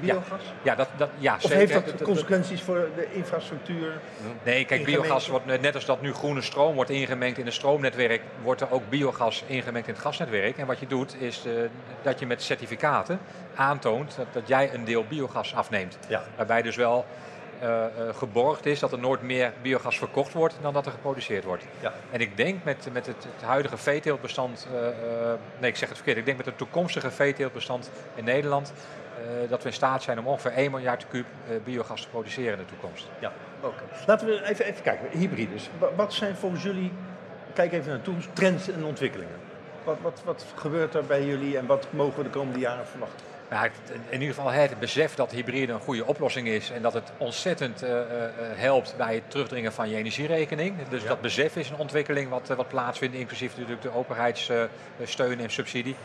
biogas? 0.00 0.40
Ja, 0.62 0.74
dat, 0.74 0.88
dat, 0.96 1.10
ja 1.18 1.38
of 1.42 1.50
heeft 1.50 1.72
dat 1.72 2.02
consequenties 2.02 2.62
voor 2.62 2.88
de 2.96 3.12
infrastructuur? 3.12 3.92
Nee, 4.42 4.64
kijk, 4.64 4.84
biogas 4.84 5.28
wordt 5.28 5.46
net 5.60 5.74
als 5.74 5.84
dat 5.84 6.02
nu 6.02 6.12
groene 6.12 6.42
stroom 6.42 6.74
wordt 6.74 6.90
ingemengd 6.90 7.38
in 7.38 7.44
het 7.44 7.54
stroomnetwerk, 7.54 8.22
wordt 8.42 8.60
er 8.60 8.70
ook 8.70 8.88
biogas 8.88 9.44
ingemengd 9.46 9.88
in 9.88 9.94
het 9.94 10.02
gasnetwerk. 10.02 10.58
En 10.58 10.66
wat 10.66 10.78
je 10.78 10.86
doet 10.86 11.20
is 11.20 11.46
uh, 11.46 11.52
dat 12.02 12.18
je 12.18 12.26
met 12.26 12.42
certificaten 12.42 13.20
aantoont 13.54 14.16
dat, 14.16 14.26
dat 14.32 14.48
jij 14.48 14.74
een 14.74 14.84
deel 14.84 15.04
biogas 15.08 15.54
afneemt. 15.54 15.98
Ja. 16.08 16.22
Waarbij 16.36 16.62
dus 16.62 16.76
wel 16.76 17.06
geborgd 18.12 18.66
is 18.66 18.78
dat 18.80 18.92
er 18.92 18.98
nooit 18.98 19.22
meer 19.22 19.52
biogas 19.62 19.98
verkocht 19.98 20.32
wordt 20.32 20.58
dan 20.62 20.72
dat 20.72 20.86
er 20.86 20.92
geproduceerd 20.92 21.44
wordt. 21.44 21.64
Ja. 21.80 21.92
En 22.10 22.20
ik 22.20 22.36
denk 22.36 22.64
met, 22.64 22.88
met 22.92 23.06
het, 23.06 23.24
het 23.34 23.42
huidige 23.42 23.76
veeteeltbestand, 23.76 24.66
uh, 24.72 25.32
nee 25.58 25.70
ik 25.70 25.76
zeg 25.76 25.88
het 25.88 25.96
verkeerd, 25.96 26.18
ik 26.18 26.24
denk 26.24 26.36
met 26.36 26.46
het 26.46 26.58
toekomstige 26.58 27.10
veeteeltbestand 27.10 27.90
in 28.14 28.24
Nederland 28.24 28.72
uh, 28.72 29.50
dat 29.50 29.62
we 29.62 29.68
in 29.68 29.74
staat 29.74 30.02
zijn 30.02 30.18
om 30.18 30.26
ongeveer 30.26 30.52
1 30.52 30.70
miljard 30.70 31.08
kuub 31.08 31.26
uh, 31.26 31.56
biogas 31.64 32.02
te 32.02 32.08
produceren 32.08 32.58
in 32.58 32.64
de 32.64 32.70
toekomst. 32.70 33.08
Ja, 33.18 33.32
oké. 33.60 33.82
Laten 34.06 34.26
we 34.26 34.42
even, 34.44 34.64
even 34.64 34.82
kijken. 34.82 35.18
Hybrides. 35.18 35.70
Wat 35.96 36.12
zijn 36.12 36.36
volgens 36.36 36.62
jullie, 36.62 36.92
kijk 37.52 37.72
even 37.72 37.88
naar 37.88 37.96
de 37.96 38.04
toekomst, 38.04 38.34
trends 38.34 38.68
en 38.70 38.84
ontwikkelingen? 38.84 39.36
Wat, 39.84 39.96
wat, 40.02 40.22
wat 40.24 40.44
gebeurt 40.54 40.94
er 40.94 41.04
bij 41.04 41.24
jullie 41.26 41.58
en 41.58 41.66
wat 41.66 41.86
mogen 41.90 42.16
we 42.16 42.22
de 42.22 42.30
komende 42.30 42.58
jaren 42.58 42.86
verwachten? 42.86 43.29
Nou, 43.50 43.70
in 44.08 44.20
ieder 44.20 44.34
geval 44.34 44.50
het 44.50 44.78
besef 44.78 45.14
dat 45.14 45.30
hybride 45.30 45.72
een 45.72 45.80
goede 45.80 46.06
oplossing 46.06 46.48
is 46.48 46.70
en 46.70 46.82
dat 46.82 46.92
het 46.92 47.12
ontzettend 47.16 47.82
uh, 47.82 47.88
uh, 47.90 47.96
helpt 48.38 48.94
bij 48.96 49.14
het 49.14 49.30
terugdringen 49.30 49.72
van 49.72 49.88
je 49.88 49.96
energierekening. 49.96 50.74
Dus 50.88 51.04
dat 51.04 51.20
besef 51.20 51.56
is 51.56 51.70
een 51.70 51.76
ontwikkeling 51.76 52.28
wat, 52.28 52.48
wat 52.48 52.68
plaatsvindt, 52.68 53.16
inclusief 53.16 53.56
natuurlijk 53.56 53.82
de 53.82 53.94
overheidssteun 53.94 55.40
en 55.40 55.50
subsidie. 55.50 55.96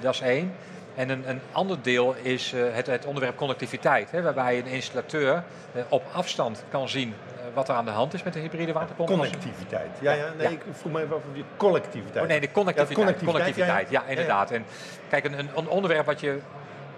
dat 0.00 0.14
is 0.14 0.20
één. 0.20 0.54
En 0.94 1.08
een, 1.08 1.28
een 1.28 1.40
ander 1.52 1.82
deel 1.82 2.14
is 2.22 2.52
het, 2.56 2.86
het, 2.86 3.04
onderwerp 3.04 3.36
connectiviteit, 3.36 4.10
hè, 4.10 4.22
waarbij 4.22 4.58
een 4.58 4.66
installateur 4.66 5.44
op 5.88 6.02
afstand 6.12 6.64
kan 6.70 6.88
zien 6.88 7.14
wat 7.54 7.68
er 7.68 7.74
aan 7.74 7.84
de 7.84 7.90
hand 7.90 8.14
is 8.14 8.22
met 8.22 8.32
de 8.32 8.38
hybride 8.38 8.72
waterpomp. 8.72 9.08
Connectiviteit. 9.08 9.90
Ja, 10.00 10.12
ja, 10.12 10.32
nee, 10.38 10.52
ik 10.52 10.60
vroeg 10.72 10.92
me 10.92 11.02
even 11.02 11.16
over 11.16 11.32
die 11.34 11.44
collectiviteit. 11.56 12.24
Oh, 12.24 12.30
nee, 12.30 12.40
de 12.40 12.50
connectiviteit. 12.50 12.98
Ja, 12.98 13.04
connectiviteit, 13.04 13.54
connectiviteit 13.54 13.90
ja, 13.90 14.04
inderdaad. 14.06 14.50
En 14.50 14.64
kijk, 15.08 15.24
een, 15.24 15.48
een 15.54 15.68
onderwerp 15.68 16.06
wat 16.06 16.20
je 16.20 16.38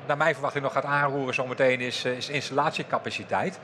naar 0.08 0.16
mijn 0.16 0.32
verwachting 0.32 0.64
nog 0.64 0.72
gaat 0.72 0.84
aanroeren 0.84 1.34
zometeen 1.34 1.80
is, 1.80 2.04
eh, 2.04 2.12
is 2.12 2.28
installatiecapaciteit. 2.28 3.58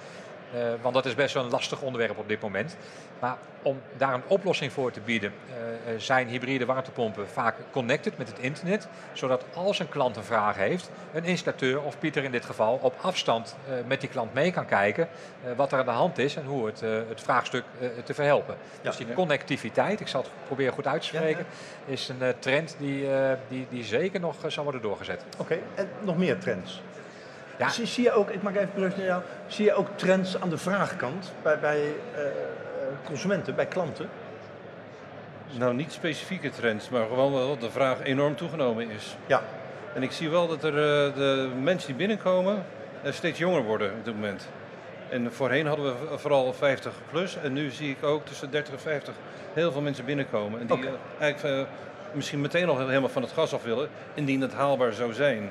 Uh, 0.54 0.60
want 0.82 0.94
dat 0.94 1.06
is 1.06 1.14
best 1.14 1.34
wel 1.34 1.44
een 1.44 1.50
lastig 1.50 1.80
onderwerp 1.82 2.18
op 2.18 2.28
dit 2.28 2.40
moment. 2.40 2.76
Maar 3.18 3.36
om 3.62 3.80
daar 3.96 4.14
een 4.14 4.22
oplossing 4.26 4.72
voor 4.72 4.90
te 4.90 5.00
bieden, 5.00 5.32
uh, 5.48 5.54
zijn 5.96 6.28
hybride 6.28 6.64
warmtepompen 6.64 7.28
vaak 7.28 7.54
connected 7.70 8.18
met 8.18 8.28
het 8.28 8.38
internet. 8.38 8.88
Zodat 9.12 9.44
als 9.54 9.78
een 9.78 9.88
klant 9.88 10.16
een 10.16 10.24
vraag 10.24 10.56
heeft, 10.56 10.90
een 11.12 11.24
installateur 11.24 11.82
of 11.82 11.98
Pieter 11.98 12.24
in 12.24 12.30
dit 12.30 12.44
geval 12.44 12.78
op 12.82 12.94
afstand 13.00 13.56
met 13.86 14.00
die 14.00 14.08
klant 14.08 14.34
mee 14.34 14.50
kan 14.50 14.66
kijken 14.66 15.08
wat 15.56 15.72
er 15.72 15.78
aan 15.78 15.84
de 15.84 15.90
hand 15.90 16.18
is 16.18 16.36
en 16.36 16.44
hoe 16.44 16.66
het, 16.66 16.80
het 17.08 17.20
vraagstuk 17.20 17.64
te 18.04 18.14
verhelpen. 18.14 18.56
Ja, 18.82 18.88
dus 18.88 18.96
die 18.96 19.12
connectiviteit, 19.12 20.00
ik 20.00 20.08
zal 20.08 20.22
het 20.22 20.30
proberen 20.46 20.72
goed 20.72 20.86
uit 20.86 21.00
te 21.00 21.06
spreken, 21.06 21.46
ja, 21.86 21.92
is 21.92 22.08
een 22.08 22.34
trend 22.38 22.76
die, 22.78 23.08
die, 23.48 23.66
die 23.70 23.84
zeker 23.84 24.20
nog 24.20 24.36
zal 24.46 24.62
worden 24.62 24.82
doorgezet. 24.82 25.24
Oké, 25.32 25.42
okay. 25.42 25.60
en 25.74 25.88
nog 26.00 26.16
meer 26.16 26.38
trends? 26.38 26.82
Ja. 27.58 27.68
Zie, 27.68 27.86
zie, 27.86 28.04
je 28.04 28.12
ook, 28.12 28.30
ik 28.30 28.42
maak 28.42 28.54
even 28.54 28.72
brug 28.74 28.96
naar 28.96 29.06
jou, 29.06 29.22
zie 29.46 29.64
je 29.64 29.74
ook 29.74 29.88
trends 29.94 30.40
aan 30.40 30.50
de 30.50 30.58
vraagkant 30.58 31.32
bij, 31.42 31.58
bij 31.58 31.80
uh, 31.80 32.20
consumenten, 33.04 33.54
bij 33.54 33.66
klanten? 33.66 34.08
Nou, 35.58 35.74
niet 35.74 35.92
specifieke 35.92 36.50
trends, 36.50 36.88
maar 36.88 37.06
gewoon 37.06 37.32
wel 37.32 37.48
dat 37.48 37.60
de 37.60 37.70
vraag 37.70 38.02
enorm 38.02 38.36
toegenomen 38.36 38.90
is. 38.90 39.16
Ja. 39.26 39.42
En 39.94 40.02
ik 40.02 40.12
zie 40.12 40.30
wel 40.30 40.48
dat 40.48 40.64
er 40.64 40.72
uh, 40.72 41.14
de 41.14 41.50
mensen 41.62 41.86
die 41.86 41.96
binnenkomen 41.96 42.64
steeds 43.04 43.38
jonger 43.38 43.62
worden 43.62 43.92
op 43.92 44.04
dit 44.04 44.14
moment. 44.14 44.48
En 45.08 45.32
voorheen 45.32 45.66
hadden 45.66 45.84
we 45.84 46.18
vooral 46.18 46.52
50 46.52 46.92
plus 47.10 47.36
en 47.36 47.52
nu 47.52 47.70
zie 47.70 47.90
ik 47.90 48.04
ook 48.04 48.26
tussen 48.26 48.50
30 48.50 48.72
en 48.72 48.80
50 48.80 49.14
heel 49.52 49.72
veel 49.72 49.80
mensen 49.80 50.04
binnenkomen. 50.04 50.60
En 50.60 50.66
die 50.66 50.76
okay. 50.76 50.92
eigenlijk 51.18 51.68
misschien 52.12 52.40
meteen 52.40 52.68
al 52.68 52.78
helemaal 52.78 53.08
van 53.08 53.22
het 53.22 53.32
gas 53.32 53.54
af 53.54 53.62
willen, 53.62 53.88
indien 54.14 54.40
het 54.40 54.52
haalbaar 54.52 54.92
zou 54.92 55.12
zijn. 55.12 55.50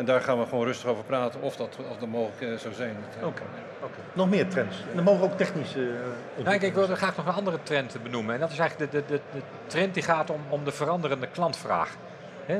En 0.00 0.06
daar 0.06 0.20
gaan 0.20 0.38
we 0.38 0.46
gewoon 0.46 0.64
rustig 0.64 0.88
over 0.88 1.04
praten 1.04 1.42
of 1.42 1.56
dat, 1.56 1.76
of 1.90 1.96
dat 1.96 2.08
mogelijk 2.08 2.40
uh, 2.40 2.58
zou 2.58 2.74
zijn. 2.74 2.96
Oké. 3.16 3.26
Okay. 3.26 3.46
Okay. 3.80 4.04
Nog 4.12 4.30
meer 4.30 4.48
trends. 4.48 4.76
En 4.76 4.94
dan 4.94 5.04
mogen 5.04 5.24
ook 5.24 5.36
technische. 5.36 5.80
Uh, 5.80 6.44
nou, 6.44 6.56
ik 6.56 6.74
wil 6.74 6.86
graag 6.86 7.16
nog 7.16 7.26
een 7.26 7.32
andere 7.32 7.58
trend 7.62 8.02
benoemen. 8.02 8.34
En 8.34 8.40
dat 8.40 8.50
is 8.50 8.58
eigenlijk 8.58 8.92
de, 8.92 8.98
de, 8.98 9.06
de, 9.06 9.20
de 9.32 9.42
trend 9.66 9.94
die 9.94 10.02
gaat 10.02 10.30
om, 10.30 10.40
om 10.48 10.64
de 10.64 10.72
veranderende 10.72 11.26
klantvraag. 11.26 11.96
He, 12.46 12.58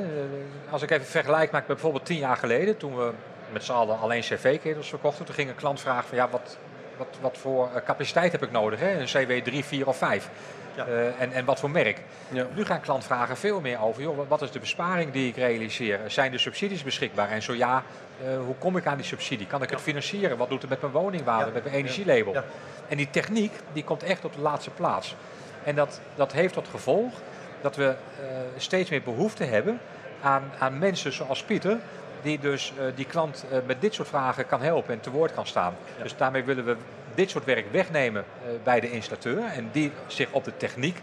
als 0.69 0.81
ik 0.81 0.91
even 0.91 1.05
vergelijk 1.05 1.51
maak 1.51 1.67
met 1.67 1.75
bijvoorbeeld 1.75 2.05
tien 2.05 2.17
jaar 2.17 2.37
geleden, 2.37 2.77
toen 2.77 2.95
we 2.95 3.11
met 3.51 3.63
z'n 3.63 3.71
allen 3.71 3.99
alleen 3.99 4.21
cv-ketels 4.21 4.89
verkochten, 4.89 5.25
toen 5.25 5.35
ging 5.35 5.49
een 5.49 5.55
klant 5.55 5.79
vragen 5.79 6.07
van 6.07 6.17
ja, 6.17 6.29
wat, 6.29 6.57
wat, 6.97 7.17
wat 7.21 7.37
voor 7.37 7.69
capaciteit 7.85 8.31
heb 8.31 8.43
ik 8.43 8.51
nodig? 8.51 8.79
Hè? 8.79 8.99
Een 8.99 9.05
CW 9.05 9.31
3, 9.43 9.65
4 9.65 9.87
of 9.87 9.97
5. 9.97 10.29
Ja. 10.75 10.87
Uh, 10.87 11.21
en, 11.21 11.31
en 11.31 11.45
wat 11.45 11.59
voor 11.59 11.69
merk. 11.69 12.01
Ja. 12.29 12.47
Nu 12.53 12.65
gaan 12.65 12.79
klantvragen 12.81 13.37
veel 13.37 13.61
meer 13.61 13.81
over, 13.81 14.01
joh, 14.01 14.27
wat 14.27 14.41
is 14.41 14.51
de 14.51 14.59
besparing 14.59 15.11
die 15.11 15.27
ik 15.27 15.35
realiseer? 15.35 15.99
Zijn 16.07 16.31
de 16.31 16.37
subsidies 16.37 16.83
beschikbaar? 16.83 17.29
En 17.29 17.41
zo 17.41 17.53
ja, 17.53 17.83
uh, 18.23 18.37
hoe 18.45 18.55
kom 18.55 18.77
ik 18.77 18.85
aan 18.85 18.97
die 18.97 19.05
subsidie? 19.05 19.47
Kan 19.47 19.61
ik 19.61 19.69
het 19.69 19.81
financieren? 19.81 20.37
Wat 20.37 20.49
doet 20.49 20.61
het 20.61 20.69
met 20.69 20.81
mijn 20.81 20.93
woningwaarde, 20.93 21.51
met 21.51 21.63
mijn 21.63 21.75
energielabel? 21.75 22.43
En 22.87 22.97
die 22.97 23.09
techniek, 23.09 23.51
die 23.73 23.83
komt 23.83 24.03
echt 24.03 24.25
op 24.25 24.33
de 24.33 24.41
laatste 24.41 24.69
plaats. 24.69 25.15
En 25.63 25.75
dat, 25.75 26.01
dat 26.15 26.31
heeft 26.31 26.53
tot 26.53 26.67
gevolg 26.67 27.13
dat 27.61 27.75
we 27.75 27.83
uh, 27.83 28.27
steeds 28.57 28.89
meer 28.89 29.01
behoefte 29.01 29.43
hebben 29.43 29.79
aan, 30.21 30.51
aan 30.59 30.77
mensen 30.77 31.13
zoals 31.13 31.43
Pieter, 31.43 31.77
die 32.21 32.39
dus 32.39 32.73
die 32.95 33.05
klant 33.05 33.45
met 33.65 33.81
dit 33.81 33.93
soort 33.93 34.07
vragen 34.07 34.47
kan 34.47 34.61
helpen 34.61 34.93
en 34.93 34.99
te 34.99 35.09
woord 35.09 35.33
kan 35.33 35.47
staan. 35.47 35.75
Dus 36.01 36.15
daarmee 36.17 36.43
willen 36.43 36.65
we 36.65 36.75
dit 37.15 37.29
soort 37.29 37.45
werk 37.45 37.65
wegnemen 37.71 38.23
uh, 38.23 38.49
bij 38.63 38.79
de 38.79 38.91
installateur 38.91 39.43
en 39.43 39.69
die 39.71 39.91
zich 40.07 40.31
op 40.31 40.43
de 40.43 40.57
techniek 40.57 40.97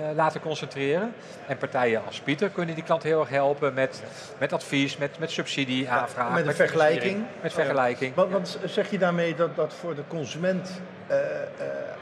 uh, 0.00 0.06
laten 0.14 0.40
concentreren. 0.40 1.14
En 1.46 1.56
partijen 1.56 2.02
als 2.06 2.20
Pieter 2.20 2.48
kunnen 2.48 2.74
die 2.74 2.84
klant 2.84 3.02
heel 3.02 3.20
erg 3.20 3.28
helpen 3.28 3.74
met, 3.74 4.02
met 4.38 4.52
advies, 4.52 4.96
met, 4.96 5.18
met 5.18 5.30
subsidie 5.30 5.90
aanvragen. 5.90 6.38
Ja, 6.38 6.44
met 6.44 6.56
vergelijking. 6.56 7.24
Met 7.42 7.52
vergelijking. 7.52 8.14
Wat, 8.14 8.30
wat, 8.30 8.58
zeg 8.64 8.90
je 8.90 8.98
daarmee 8.98 9.34
dat, 9.34 9.56
dat 9.56 9.74
voor 9.74 9.94
de 9.94 10.02
consument 10.08 10.80
uh, 11.10 11.16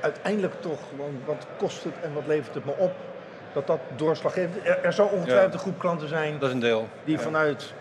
uiteindelijk 0.01 0.55
toch 0.61 0.79
gewoon 0.89 1.21
wat 1.25 1.47
kost 1.57 1.85
het 1.85 1.95
en 2.03 2.13
wat 2.13 2.27
levert 2.27 2.55
het 2.55 2.65
me 2.65 2.73
op? 2.77 2.93
Dat 3.53 3.67
dat 3.67 3.81
doorslag 3.97 4.35
heeft. 4.35 4.51
Er, 4.63 4.85
er 4.85 4.93
zal 4.93 5.07
ongetwijfeld 5.07 5.53
een 5.53 5.59
groep 5.59 5.79
klanten 5.79 6.09
zijn. 6.09 6.39
Dat 6.39 6.49
is 6.49 6.55
een 6.55 6.61
deel. 6.61 6.89
Die 7.05 7.19
vanuit 7.19 7.75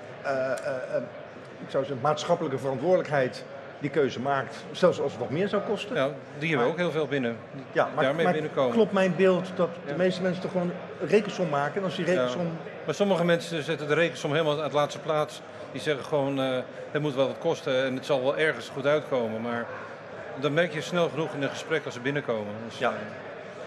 ik 1.63 1.69
zou 1.69 1.85
zeggen, 1.85 2.01
maatschappelijke 2.01 2.57
verantwoordelijkheid 2.57 3.43
die 3.79 3.89
keuze 3.89 4.19
maakt, 4.19 4.55
zelfs 4.71 4.99
als 4.99 5.11
het 5.11 5.21
wat 5.21 5.29
meer 5.29 5.47
zou 5.47 5.61
kosten. 5.61 5.95
Ja, 5.95 6.09
die 6.39 6.49
hebben 6.49 6.65
we 6.67 6.71
ook 6.73 6.79
heel 6.79 6.91
veel 6.91 7.07
binnen. 7.07 7.37
Ja, 7.71 7.89
maar, 7.95 8.03
daarmee 8.03 8.23
maar 8.23 8.33
binnenkomen. 8.33 8.73
klopt 8.73 8.91
mijn 8.91 9.15
beeld 9.15 9.51
dat 9.55 9.69
de 9.87 9.93
meeste 9.97 10.21
mensen 10.21 10.41
toch 10.41 10.51
gewoon 10.51 10.71
een 11.01 11.07
rekensom 11.07 11.49
maken 11.49 11.75
en 11.75 11.83
als 11.83 11.95
die 11.95 12.05
rekensom... 12.05 12.45
Ja. 12.45 12.71
Maar 12.85 12.95
sommige 12.95 13.25
mensen 13.25 13.63
zetten 13.63 13.87
de 13.87 13.93
rekensom 13.93 14.31
helemaal 14.31 14.57
aan 14.57 14.63
het 14.63 14.73
laatste 14.73 14.99
plaats. 14.99 15.41
Die 15.71 15.81
zeggen 15.81 16.05
gewoon, 16.05 16.39
uh, 16.39 16.57
het 16.91 17.01
moet 17.01 17.15
wel 17.15 17.27
wat 17.27 17.37
kosten 17.37 17.83
en 17.83 17.95
het 17.95 18.05
zal 18.05 18.23
wel 18.23 18.37
ergens 18.37 18.69
goed 18.69 18.85
uitkomen. 18.85 19.41
Maar 19.41 19.65
dan 20.39 20.53
merk 20.53 20.73
je 20.73 20.81
snel 20.81 21.09
genoeg 21.09 21.33
in 21.33 21.41
een 21.41 21.49
gesprek 21.49 21.85
als 21.85 21.93
ze 21.93 21.99
binnenkomen. 21.99 22.53
Dus, 22.65 22.77
ja. 22.77 22.93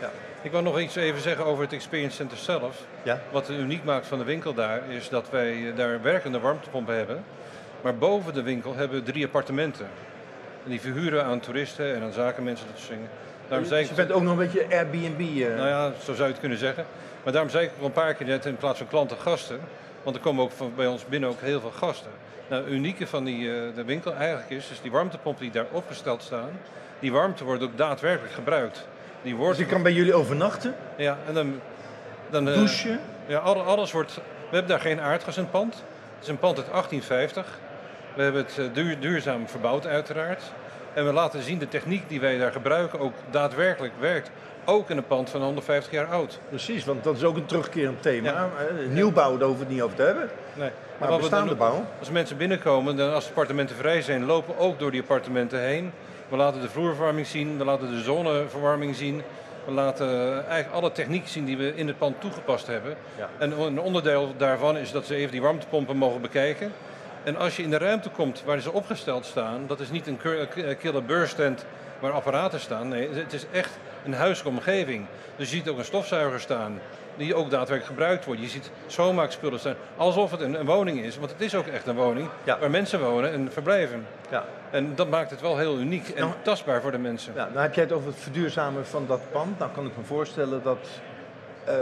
ja. 0.01 0.11
Ik 0.43 0.51
wil 0.51 0.63
nog 0.63 0.81
iets 0.81 0.97
even 0.97 1.21
zeggen 1.21 1.45
over 1.45 1.63
het 1.65 1.73
Experience 1.73 2.17
Center 2.17 2.37
zelf. 2.37 2.79
Ja? 3.03 3.21
Wat 3.31 3.47
het 3.47 3.57
uniek 3.57 3.85
maakt 3.85 4.07
van 4.07 4.19
de 4.19 4.25
winkel 4.25 4.55
daar, 4.55 4.83
is 4.89 5.09
dat 5.09 5.31
wij 5.31 5.73
daar 5.77 6.03
werkende 6.03 6.41
warmtepompen 6.41 6.97
hebben. 6.97 7.25
Maar 7.83 7.97
boven 7.97 8.35
de 8.35 8.43
winkel 8.43 8.75
hebben 8.75 9.05
we 9.05 9.13
drie 9.13 9.25
appartementen. 9.25 9.87
En 10.65 10.71
die 10.71 10.81
verhuren 10.81 11.25
aan 11.25 11.41
toeristen 11.41 11.95
en 11.95 12.03
aan 12.03 12.13
zakenmensen 12.13 12.67
dat 12.67 12.79
soort 12.79 12.91
dingen. 12.91 13.09
Daarom 13.49 13.69
dus 13.69 13.89
je 13.89 13.95
bent 13.95 14.13
ook 14.13 14.23
nog 14.23 14.33
een 14.33 14.39
beetje 14.39 14.67
Airbnb? 14.71 15.21
Uh... 15.21 15.57
Nou 15.57 15.69
ja, 15.69 15.93
zo 16.03 16.15
zou 16.15 16.19
je 16.19 16.33
het 16.33 16.41
kunnen 16.41 16.59
zeggen. 16.59 16.85
Maar 17.25 17.33
daarom 17.33 17.51
zei 17.51 17.65
ik 17.65 17.71
al 17.79 17.85
een 17.85 17.93
paar 17.93 18.15
keer 18.15 18.27
net 18.27 18.47
in 18.47 18.57
plaats 18.57 18.79
van 18.79 18.89
klanten 18.89 19.17
gasten. 19.17 19.61
Want 20.03 20.17
er 20.17 20.23
komen 20.23 20.45
ook 20.45 20.51
van, 20.51 20.73
bij 20.77 20.87
ons 20.87 21.07
binnen 21.07 21.29
ook 21.29 21.41
heel 21.41 21.61
veel 21.61 21.71
gasten. 21.71 22.11
Nou, 22.49 22.63
het 22.63 22.73
unieke 22.73 23.07
van 23.07 23.25
die, 23.25 23.41
uh, 23.41 23.75
de 23.75 23.85
winkel 23.85 24.15
eigenlijk 24.15 24.51
is, 24.51 24.71
is 24.71 24.81
die 24.81 24.91
warmtepompen 24.91 25.43
die 25.43 25.53
daar 25.53 25.67
opgesteld 25.73 26.23
staan. 26.23 26.51
Die 26.99 27.13
warmte 27.13 27.45
wordt 27.45 27.63
ook 27.63 27.77
daadwerkelijk 27.77 28.33
gebruikt. 28.33 28.87
Die 29.23 29.35
wordt... 29.35 29.57
Dus 29.57 29.65
die 29.67 29.75
kan 29.75 29.83
bij 29.83 29.93
jullie 29.93 30.15
overnachten? 30.15 30.75
Ja, 30.97 31.19
en 31.27 31.35
dan... 31.35 31.61
dan 32.31 32.49
uh, 32.49 32.55
Douchen? 32.55 33.01
Ja, 33.27 33.39
alles 33.39 33.93
wordt... 33.93 34.15
We 34.15 34.57
hebben 34.57 34.71
daar 34.71 34.81
geen 34.81 35.01
aardgas 35.01 35.37
in 35.37 35.43
het 35.43 35.53
pand. 35.53 35.75
Het 35.75 36.23
is 36.23 36.29
een 36.29 36.39
pand 36.39 36.57
uit 36.57 36.67
1850. 36.67 37.59
We 38.15 38.23
hebben 38.23 38.43
het 38.43 38.59
eh, 38.59 38.65
duur, 38.73 39.01
duurzaam 39.01 39.49
verbouwd 39.49 39.87
uiteraard. 39.87 40.43
En 40.95 41.07
we 41.07 41.13
laten 41.13 41.43
zien 41.43 41.59
de 41.59 41.69
techniek 41.69 42.09
die 42.09 42.21
wij 42.21 42.39
daar 42.39 42.53
gebruiken 42.53 42.99
ook 42.99 43.13
daadwerkelijk 43.31 43.93
werkt. 44.01 44.31
Ook 44.65 44.91
in 44.91 44.97
een 44.97 45.07
pand 45.07 45.31
van 45.31 45.43
150 45.43 45.93
jaar 45.93 46.07
oud. 46.07 46.39
Precies, 46.49 46.85
want 46.85 47.05
dat 47.05 47.17
is 47.17 47.25
ook 47.25 47.37
een 47.37 47.47
terugkerend 47.47 48.03
thema. 48.03 48.31
Ja. 48.31 48.49
Nieuwbouw, 48.89 49.37
daar 49.37 49.47
hoeven 49.49 49.67
we 49.67 49.73
het 49.73 49.75
niet 49.75 49.83
over 49.83 49.97
te 49.97 50.03
hebben. 50.03 50.31
Nee. 50.55 50.71
Maar, 50.99 51.09
maar 51.09 51.19
bestaande 51.19 51.55
bouw. 51.55 51.85
Als 51.99 52.11
mensen 52.11 52.37
binnenkomen, 52.37 52.97
dan 52.97 53.13
als 53.13 53.25
de 53.25 53.31
appartementen 53.31 53.77
vrij 53.77 54.03
zijn, 54.03 54.25
lopen 54.25 54.55
we 54.55 54.61
ook 54.61 54.79
door 54.79 54.91
die 54.91 55.01
appartementen 55.01 55.61
heen. 55.61 55.93
We 56.29 56.37
laten 56.37 56.61
de 56.61 56.69
vloerverwarming 56.69 57.27
zien, 57.27 57.59
we 57.59 57.65
laten 57.65 57.91
de 57.91 58.01
zonneverwarming 58.01 58.97
zien. 58.97 59.23
We 59.65 59.73
laten 59.73 60.33
eigenlijk 60.47 60.73
alle 60.73 60.93
techniek 60.93 61.29
zien 61.29 61.45
die 61.45 61.57
we 61.57 61.75
in 61.75 61.87
het 61.87 61.99
pand 61.99 62.21
toegepast 62.21 62.67
hebben. 62.67 62.95
Ja. 63.19 63.29
En 63.39 63.61
een 63.61 63.81
onderdeel 63.81 64.35
daarvan 64.37 64.77
is 64.77 64.93
dat 64.93 65.07
ze 65.07 65.15
even 65.15 65.31
die 65.31 65.43
warmtepompen 65.43 65.97
mogen 65.97 66.21
bekijken. 66.21 66.73
En 67.25 67.37
als 67.37 67.57
je 67.57 67.63
in 67.63 67.71
de 67.71 67.79
ruimte 67.79 68.09
komt 68.09 68.43
waar 68.45 68.61
ze 68.61 68.73
opgesteld 68.73 69.25
staan, 69.25 69.67
dat 69.67 69.81
is 69.81 69.91
niet 69.91 70.07
een 70.07 70.19
killer 70.79 71.05
beurstand 71.05 71.65
waar 72.01 72.13
apparaten 72.13 72.61
staan. 72.61 72.89
Nee, 72.89 73.09
het 73.13 73.33
is 73.33 73.47
echt 73.53 73.79
een 74.05 74.15
huiselijke 74.15 74.59
omgeving. 74.59 75.07
Dus 75.37 75.51
je 75.51 75.57
ziet 75.57 75.69
ook 75.69 75.79
een 75.79 75.85
stofzuiger 75.85 76.41
staan, 76.41 76.81
die 77.17 77.35
ook 77.35 77.51
daadwerkelijk 77.51 77.87
gebruikt 77.87 78.25
wordt. 78.25 78.41
Je 78.41 78.49
ziet 78.49 78.71
schoonmaakspullen 78.87 79.59
staan, 79.59 79.75
alsof 79.97 80.31
het 80.31 80.41
een, 80.41 80.61
een 80.61 80.67
woning 80.67 81.03
is. 81.03 81.19
Want 81.19 81.31
het 81.31 81.41
is 81.41 81.55
ook 81.55 81.67
echt 81.67 81.87
een 81.87 81.97
woning 81.97 82.29
ja. 82.45 82.59
waar 82.59 82.71
mensen 82.71 83.01
wonen 83.01 83.33
en 83.33 83.53
verblijven. 83.53 84.07
Ja. 84.31 84.45
En 84.71 84.95
dat 84.95 85.11
maakt 85.11 85.31
het 85.31 85.41
wel 85.41 85.59
heel 85.59 85.79
uniek 85.79 86.09
en 86.09 86.21
nou, 86.21 86.35
tastbaar 86.43 86.81
voor 86.81 86.91
de 86.91 86.99
mensen. 86.99 87.33
Ja, 87.35 87.49
nou 87.49 87.61
heb 87.61 87.75
jij 87.75 87.85
het 87.85 87.93
over 87.93 88.09
het 88.09 88.19
verduurzamen 88.19 88.87
van 88.87 89.07
dat 89.07 89.21
pand. 89.33 89.59
Nou 89.59 89.71
kan 89.71 89.87
ik 89.87 89.97
me 89.97 90.05
voorstellen 90.05 90.63
dat 90.63 90.89
uh, 91.69 91.75
uh, 91.75 91.81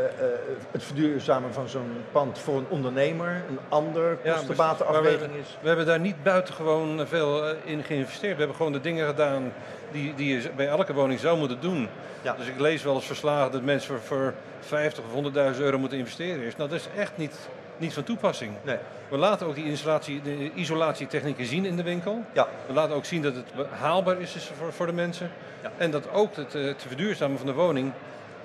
het 0.71 0.83
verduurzamen 0.83 1.53
van 1.53 1.69
zo'n 1.69 1.93
pand 2.13 2.39
voor 2.39 2.57
een 2.59 2.67
ondernemer 2.69 3.43
een 3.49 3.59
ander 3.69 4.17
kostenbatenafweging 4.17 5.33
ja, 5.33 5.41
is? 5.41 5.57
We 5.61 5.69
hebben 5.69 5.87
daar 5.87 6.01
niet 6.01 6.23
buitengewoon 6.23 7.07
veel 7.07 7.49
uh, 7.49 7.55
in 7.65 7.83
geïnvesteerd. 7.83 8.33
We 8.33 8.39
hebben 8.39 8.57
gewoon 8.57 8.73
de 8.73 8.81
dingen 8.81 9.07
gedaan 9.07 9.53
die, 9.93 10.15
die 10.15 10.37
je 10.37 10.51
bij 10.57 10.69
elke 10.69 10.95
woning 10.95 11.21
zou 11.21 11.39
moeten 11.39 11.61
doen. 11.61 11.89
Ja. 12.23 12.35
Dus 12.39 12.47
ik 12.47 12.61
lees 12.61 12.83
wel 12.83 12.95
eens 12.95 13.07
verslagen 13.07 13.53
dat 13.53 13.63
mensen 13.63 14.01
voor, 14.01 14.01
voor 14.01 14.35
50 14.61 15.05
of 15.05 15.33
100.000 15.55 15.61
euro 15.61 15.79
moeten 15.79 15.99
investeren. 15.99 16.53
Nou, 16.57 16.71
dat 16.71 16.73
is 16.73 16.89
echt 16.97 17.17
niet 17.17 17.49
niet 17.79 17.95
van 17.95 18.05
toepassing. 18.05 18.53
Nee. 18.63 18.77
We 19.09 19.17
laten 19.17 19.47
ook 19.47 19.55
die 19.55 19.65
installatie, 19.65 20.23
de 20.23 20.51
isolatietechnieken 20.55 21.47
zien 21.47 21.65
in 21.65 21.77
de 21.77 21.83
winkel. 21.83 22.25
Ja. 22.33 22.49
We 22.67 22.73
laten 22.73 22.95
ook 22.95 23.05
zien 23.05 23.23
dat 23.23 23.35
het 23.35 23.47
haalbaar 23.71 24.21
is 24.21 24.51
voor, 24.59 24.73
voor 24.73 24.87
de 24.87 24.93
mensen. 24.93 25.31
En 25.77 25.91
dat 25.91 26.13
ook 26.13 26.37
het, 26.37 26.55
eh, 26.55 26.65
het 26.65 26.85
verduurzamen 26.87 27.39
van 27.39 27.47
de 27.47 27.53
woning 27.53 27.93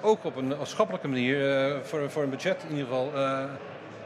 ook 0.03 0.23
op 0.25 0.35
een 0.35 0.53
schappelijke 0.63 1.07
manier 1.07 1.57
eh, 1.67 1.75
voor, 1.83 2.09
voor 2.11 2.23
een 2.23 2.29
budget 2.29 2.57
in 2.63 2.69
ieder 2.75 2.85
geval 2.87 3.11
eh, 3.15 3.43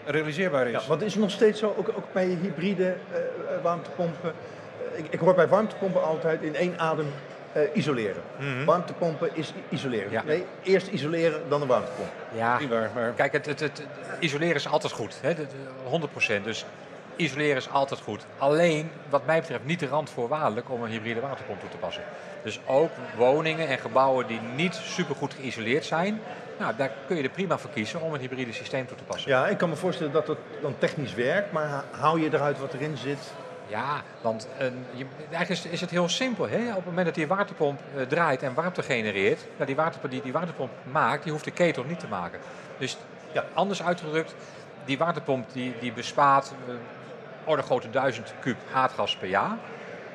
realiseerbaar 0.06 0.68
is. 0.68 0.72
Ja, 0.82 0.88
want 0.88 1.02
is 1.02 1.12
het 1.14 1.22
nog 1.22 1.32
steeds 1.32 1.60
zo, 1.60 1.74
ook, 1.78 1.90
ook 1.90 2.14
bij 2.14 2.26
hybride 2.26 2.86
eh, 3.12 3.20
warmtepompen. 3.64 4.34
ik, 4.96 5.06
ik 5.10 5.20
hoor 5.20 5.34
bij 5.36 5.48
warmtepompen 5.48 6.04
altijd 6.04 6.42
in 6.42 6.56
één 6.56 6.80
adem 6.80 7.08
eh, 7.52 7.62
isoleren. 7.74 8.22
Warmtepompen 8.66 9.30
is 9.34 9.54
isoleren. 9.70 10.12
Ja. 10.12 10.24
Nee, 10.24 10.46
eerst 10.64 10.88
isoleren, 10.88 11.42
dan 11.50 11.60
de 11.60 11.66
warmtepomp. 11.66 12.10
Ja, 12.36 12.60
maar 12.96 13.14
Kijk, 13.16 13.34
het, 13.34 13.46
het, 13.46 13.60
het, 13.60 13.84
isoleren 14.20 14.56
is 14.56 14.68
altijd 14.68 14.94
goed. 14.94 15.18
Hè? 15.22 15.34
de- 15.34 15.46
de- 15.46 16.08
100%. 16.40 16.44
Dus 16.44 16.66
isoleren 17.18 17.56
is 17.56 17.70
altijd 17.70 18.00
goed. 18.00 18.26
Alleen, 18.38 18.92
wat 19.10 19.26
mij 19.26 19.40
betreft, 19.40 19.66
niet 19.66 19.80
de 19.80 19.88
randvoorwaardelijk 19.88 20.70
om 20.70 20.84
een 20.84 20.90
hybride 20.90 21.20
waterpomp 21.20 21.60
toe 21.60 21.70
te 21.70 21.78
passen. 21.78 22.04
Dus 22.44 22.60
ook 22.66 22.92
woningen 23.18 23.68
en 23.68 23.78
gebouwen 23.78 24.28
die 24.28 24.40
niet 24.56 24.76
supergoed 24.76 25.34
geïsoleerd 25.34 25.86
zijn, 25.86 26.22
nou, 26.60 26.74
daar 26.78 26.92
kun 27.08 27.18
je 27.18 27.24
er 27.24 27.30
prima 27.30 27.58
voor 27.58 27.70
kiezen 27.70 28.02
om 28.02 28.14
een 28.14 28.20
hybride 28.20 28.54
systeem 28.54 28.88
toe 28.88 28.98
te 28.98 29.04
passen. 29.04 29.32
Ja, 29.32 29.48
ik 29.48 29.58
kan 29.58 29.70
me 29.70 29.76
voorstellen 29.76 30.12
dat 30.12 30.28
het 30.28 30.38
dan 30.62 30.76
technisch 30.78 31.14
werkt, 31.14 31.52
maar 31.52 31.84
haal 31.92 32.18
je 32.18 32.34
eruit 32.34 32.60
wat 32.60 32.74
erin 32.74 32.98
zit? 32.98 33.34
Ja, 33.68 34.02
want 34.22 34.48
een, 34.58 34.86
je, 34.94 35.06
eigenlijk 35.20 35.50
is, 35.50 35.66
is 35.66 35.82
het 35.82 35.90
heel 35.90 36.10
simpel. 36.10 36.48
Hè? 36.50 36.70
Op 36.70 36.76
het 36.76 36.86
moment 36.86 37.06
dat 37.06 37.16
die 37.16 37.28
waterpomp 37.28 37.80
eh, 37.96 38.02
draait 38.02 38.44
en 38.44 38.54
warmte 38.54 38.84
genereert, 38.84 39.40
nou, 39.56 39.66
die 39.66 39.76
waterpomp 39.76 40.12
die 40.12 40.22
die 40.22 40.32
waterpomp 40.32 40.72
maakt, 40.92 41.24
die 41.24 41.32
hoeft 41.32 41.44
de 41.44 41.52
ketel 41.52 41.84
niet 41.84 42.00
te 42.00 42.08
maken. 42.08 42.40
Dus 42.78 42.98
Ja. 43.32 43.46
anders 43.54 43.84
uitgedrukt, 43.84 44.36
die 44.86 44.98
waterpomp 44.98 45.54
die, 45.54 45.74
die 45.80 45.94
bespaart 45.94 46.52
eh 46.68 46.74
orde 47.48 47.62
grootte 47.64 47.90
1000 47.90 48.34
kub 48.40 48.58
aardgas 48.74 49.16
per 49.16 49.28
jaar. 49.28 49.58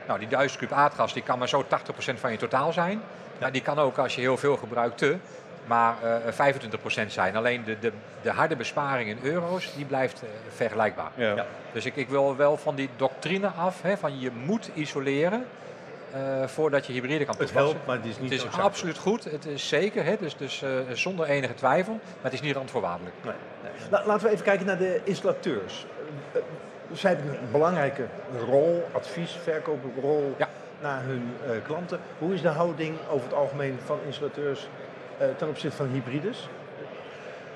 Nou, 0.07 0.19
die 0.19 0.29
1000 0.29 0.61
kub 0.61 0.73
aardgas 0.73 1.13
die 1.13 1.23
kan 1.23 1.39
maar 1.39 1.49
zo 1.49 1.65
80% 1.65 1.67
van 2.15 2.31
je 2.31 2.37
totaal 2.37 2.73
zijn. 2.73 3.01
Nou, 3.39 3.53
die 3.53 3.63
kan 3.63 3.79
ook 3.79 3.99
als 3.99 4.15
je 4.15 4.21
heel 4.21 4.37
veel 4.37 4.57
gebruikt 4.57 4.99
te, 4.99 5.17
maar 5.67 5.95
eh 6.27 6.53
25% 7.05 7.07
zijn. 7.07 7.37
Alleen 7.37 7.65
de, 7.65 7.79
de, 7.79 7.93
de 8.23 8.31
harde 8.31 8.57
besparing 8.57 9.09
in 9.11 9.19
euro's, 9.23 9.75
die 9.77 9.85
blijft 9.85 10.23
eh, 10.23 10.29
vergelijkbaar. 10.55 11.11
ja. 11.15 11.35
Ja. 11.35 11.47
Dus 11.73 11.85
ik, 11.85 11.97
ik 11.97 12.09
wil 12.09 12.37
wel 12.37 12.57
van 12.57 12.75
die 12.75 12.89
doctrine 12.97 13.47
af, 13.49 13.83
hè, 13.83 13.97
van 13.97 14.21
je 14.21 14.31
moet 14.31 14.71
isoleren 14.75 15.47
eh, 16.13 16.21
voordat 16.47 16.87
je 16.87 16.93
hybride 16.93 17.25
kan 17.25 17.35
Het 17.37 17.47
toepassen. 17.47 17.71
helpt, 17.73 17.87
maar 17.87 17.97
het 17.97 18.07
is 18.07 18.19
niet 18.19 18.31
Het 18.33 18.43
is 18.53 18.59
absoluut 18.61 18.99
goed, 18.99 19.25
het 19.25 19.45
is 19.47 19.69
zeker, 19.69 20.05
hè, 20.05 20.17
dus, 20.21 20.37
dus 20.37 20.63
eh, 20.63 20.71
zonder 20.93 21.27
enige 21.27 21.55
twijfel, 21.55 21.93
maar 21.93 22.23
het 22.23 22.33
is 22.33 22.41
niet 22.41 22.55
randvoorwaardelijk. 22.57 23.15
Nee, 23.25 23.35
nee. 23.63 23.73
La- 23.91 24.03
laten 24.07 24.27
we 24.27 24.33
even 24.33 24.45
kijken 24.45 24.67
naar 24.67 24.79
de 24.79 25.01
installateurs. 25.05 25.87
Zij 26.93 27.15
hebben 27.15 27.31
een 27.35 27.51
belangrijke 27.53 28.03
rol, 28.49 28.89
advies, 28.93 29.39
verkooprol 29.43 30.35
Ja. 30.39 30.49
naar 30.81 31.03
hun 31.05 31.35
eh, 31.47 31.51
klanten. 31.67 31.99
Hoe 32.19 32.35
is 32.35 32.43
de 32.43 32.49
houding 32.49 32.97
over 33.11 33.25
het 33.27 33.35
algemeen 33.37 33.79
van 33.85 33.99
installateurs 34.07 34.69
eh, 35.19 35.27
ten 35.37 35.49
opzichte 35.49 35.77
van 35.77 35.89
hybrides? 35.93 36.49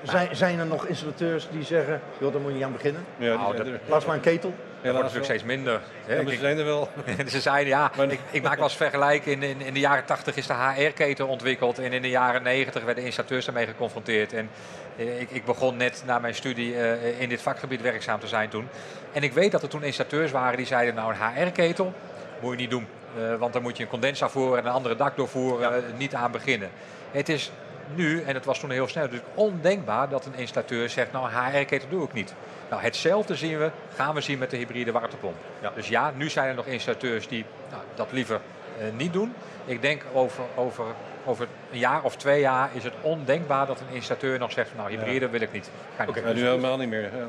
Zijn, 0.03 0.35
zijn 0.35 0.59
er 0.59 0.65
nog 0.65 0.85
installateurs 0.85 1.47
die 1.51 1.63
zeggen, 1.63 2.01
joh, 2.19 2.31
daar 2.31 2.41
moet 2.41 2.49
je 2.49 2.55
niet 2.55 2.65
aan 2.65 2.71
beginnen? 2.71 3.01
Ja, 3.17 3.29
die 3.29 3.37
Nou, 3.37 3.55
dat- 3.57 3.67
Laat 3.87 4.05
maar 4.05 4.15
een 4.15 4.21
ketel. 4.21 4.53
Dat 4.93 5.01
wordt 5.01 5.13
natuurlijk 5.15 5.27
wel. 5.27 5.37
steeds 5.37 5.43
minder. 5.43 5.81
hè. 6.05 6.15
Ja, 6.15 6.21
maar 6.23 6.33
ze 6.33 6.39
zijn 6.39 6.57
er 6.57 6.65
wel. 6.65 6.89
Ze 7.27 7.41
zeiden 7.41 7.67
ja, 7.73 7.91
Maar- 7.97 8.11
ik, 8.11 8.19
ik 8.31 8.43
maak 8.43 8.55
wel 8.55 8.63
eens 8.63 8.75
vergelijken. 8.75 9.31
In, 9.31 9.43
in, 9.43 9.61
in 9.61 9.73
de 9.73 9.79
jaren 9.79 10.05
80 10.05 10.35
is 10.35 10.47
de 10.47 10.53
HR-keten 10.53 11.27
ontwikkeld. 11.27 11.79
En 11.79 11.93
in 11.93 12.01
de 12.01 12.09
jaren 12.09 12.43
90 12.43 12.83
werden 12.83 13.03
installateurs 13.03 13.45
daarmee 13.45 13.65
geconfronteerd. 13.67 14.33
En 14.33 14.49
eh, 14.97 15.21
ik, 15.21 15.31
ik 15.31 15.45
begon 15.45 15.77
net 15.77 16.03
na 16.05 16.19
mijn 16.19 16.35
studie 16.35 16.75
eh, 16.75 17.21
in 17.21 17.29
dit 17.29 17.41
vakgebied 17.41 17.81
werkzaam 17.81 18.19
te 18.19 18.27
zijn 18.27 18.49
toen. 18.49 18.67
En 19.13 19.23
ik 19.23 19.33
weet 19.33 19.51
dat 19.51 19.61
er 19.63 19.69
toen 19.69 19.83
installateurs 19.83 20.31
waren 20.31 20.57
die 20.57 20.65
zeiden: 20.65 20.95
Nou, 20.95 21.13
een 21.13 21.43
HR-ketel 21.43 21.93
moet 22.41 22.51
je 22.51 22.57
niet 22.57 22.69
doen. 22.69 22.87
Eh, 23.17 23.35
want 23.35 23.53
dan 23.53 23.61
moet 23.61 23.77
je 23.77 23.83
een 23.83 23.89
condensafvoer 23.89 24.57
en 24.57 24.65
een 24.65 24.71
andere 24.71 24.95
dakdoorvoer 24.95 25.61
eh, 25.61 25.69
niet 25.97 26.13
aan 26.15 26.31
beginnen. 26.31 26.69
Het 27.11 27.29
is 27.29 27.51
nu, 27.95 28.21
en 28.21 28.33
het 28.33 28.45
was 28.45 28.59
toen 28.59 28.69
heel 28.69 28.87
snel, 28.87 29.03
natuurlijk 29.03 29.29
ondenkbaar 29.33 30.09
dat 30.09 30.25
een 30.25 30.35
installateur 30.35 30.89
zegt: 30.89 31.11
Nou, 31.11 31.31
een 31.31 31.43
HR-ketel 31.43 31.89
doe 31.89 32.03
ik 32.03 32.13
niet. 32.13 32.33
Nou, 32.69 32.81
hetzelfde 32.81 33.35
zien 33.35 33.57
we, 33.57 33.69
gaan 33.95 34.15
we 34.15 34.21
zien 34.21 34.37
met 34.37 34.49
de 34.49 34.57
hybride 34.57 34.91
waterpomp. 34.91 35.35
Ja. 35.61 35.71
Dus 35.75 35.87
ja, 35.87 36.11
nu 36.15 36.29
zijn 36.29 36.49
er 36.49 36.55
nog 36.55 36.65
installateurs 36.65 37.27
die 37.27 37.45
nou, 37.69 37.81
dat 37.95 38.11
liever 38.11 38.39
eh, 38.79 38.85
niet 38.97 39.13
doen. 39.13 39.33
Ik 39.65 39.81
denk 39.81 40.03
over, 40.13 40.43
over, 40.55 40.85
over 41.25 41.47
een 41.71 41.79
jaar 41.79 42.03
of 42.03 42.15
twee 42.15 42.39
jaar 42.39 42.69
is 42.73 42.83
het 42.83 42.93
ondenkbaar 43.01 43.67
dat 43.67 43.79
een 43.79 43.95
installateur 43.95 44.39
nog 44.39 44.51
zegt: 44.51 44.69
Nou, 44.75 44.89
hybride 44.89 45.29
wil 45.29 45.41
ik 45.41 45.51
niet. 45.51 45.69
Ga 45.95 46.05
niet. 46.05 46.15
Ja, 46.15 46.33
nu 46.33 46.41
helemaal 46.41 46.77
niet 46.77 46.89
meer. 46.89 47.01
Ja. 47.01 47.27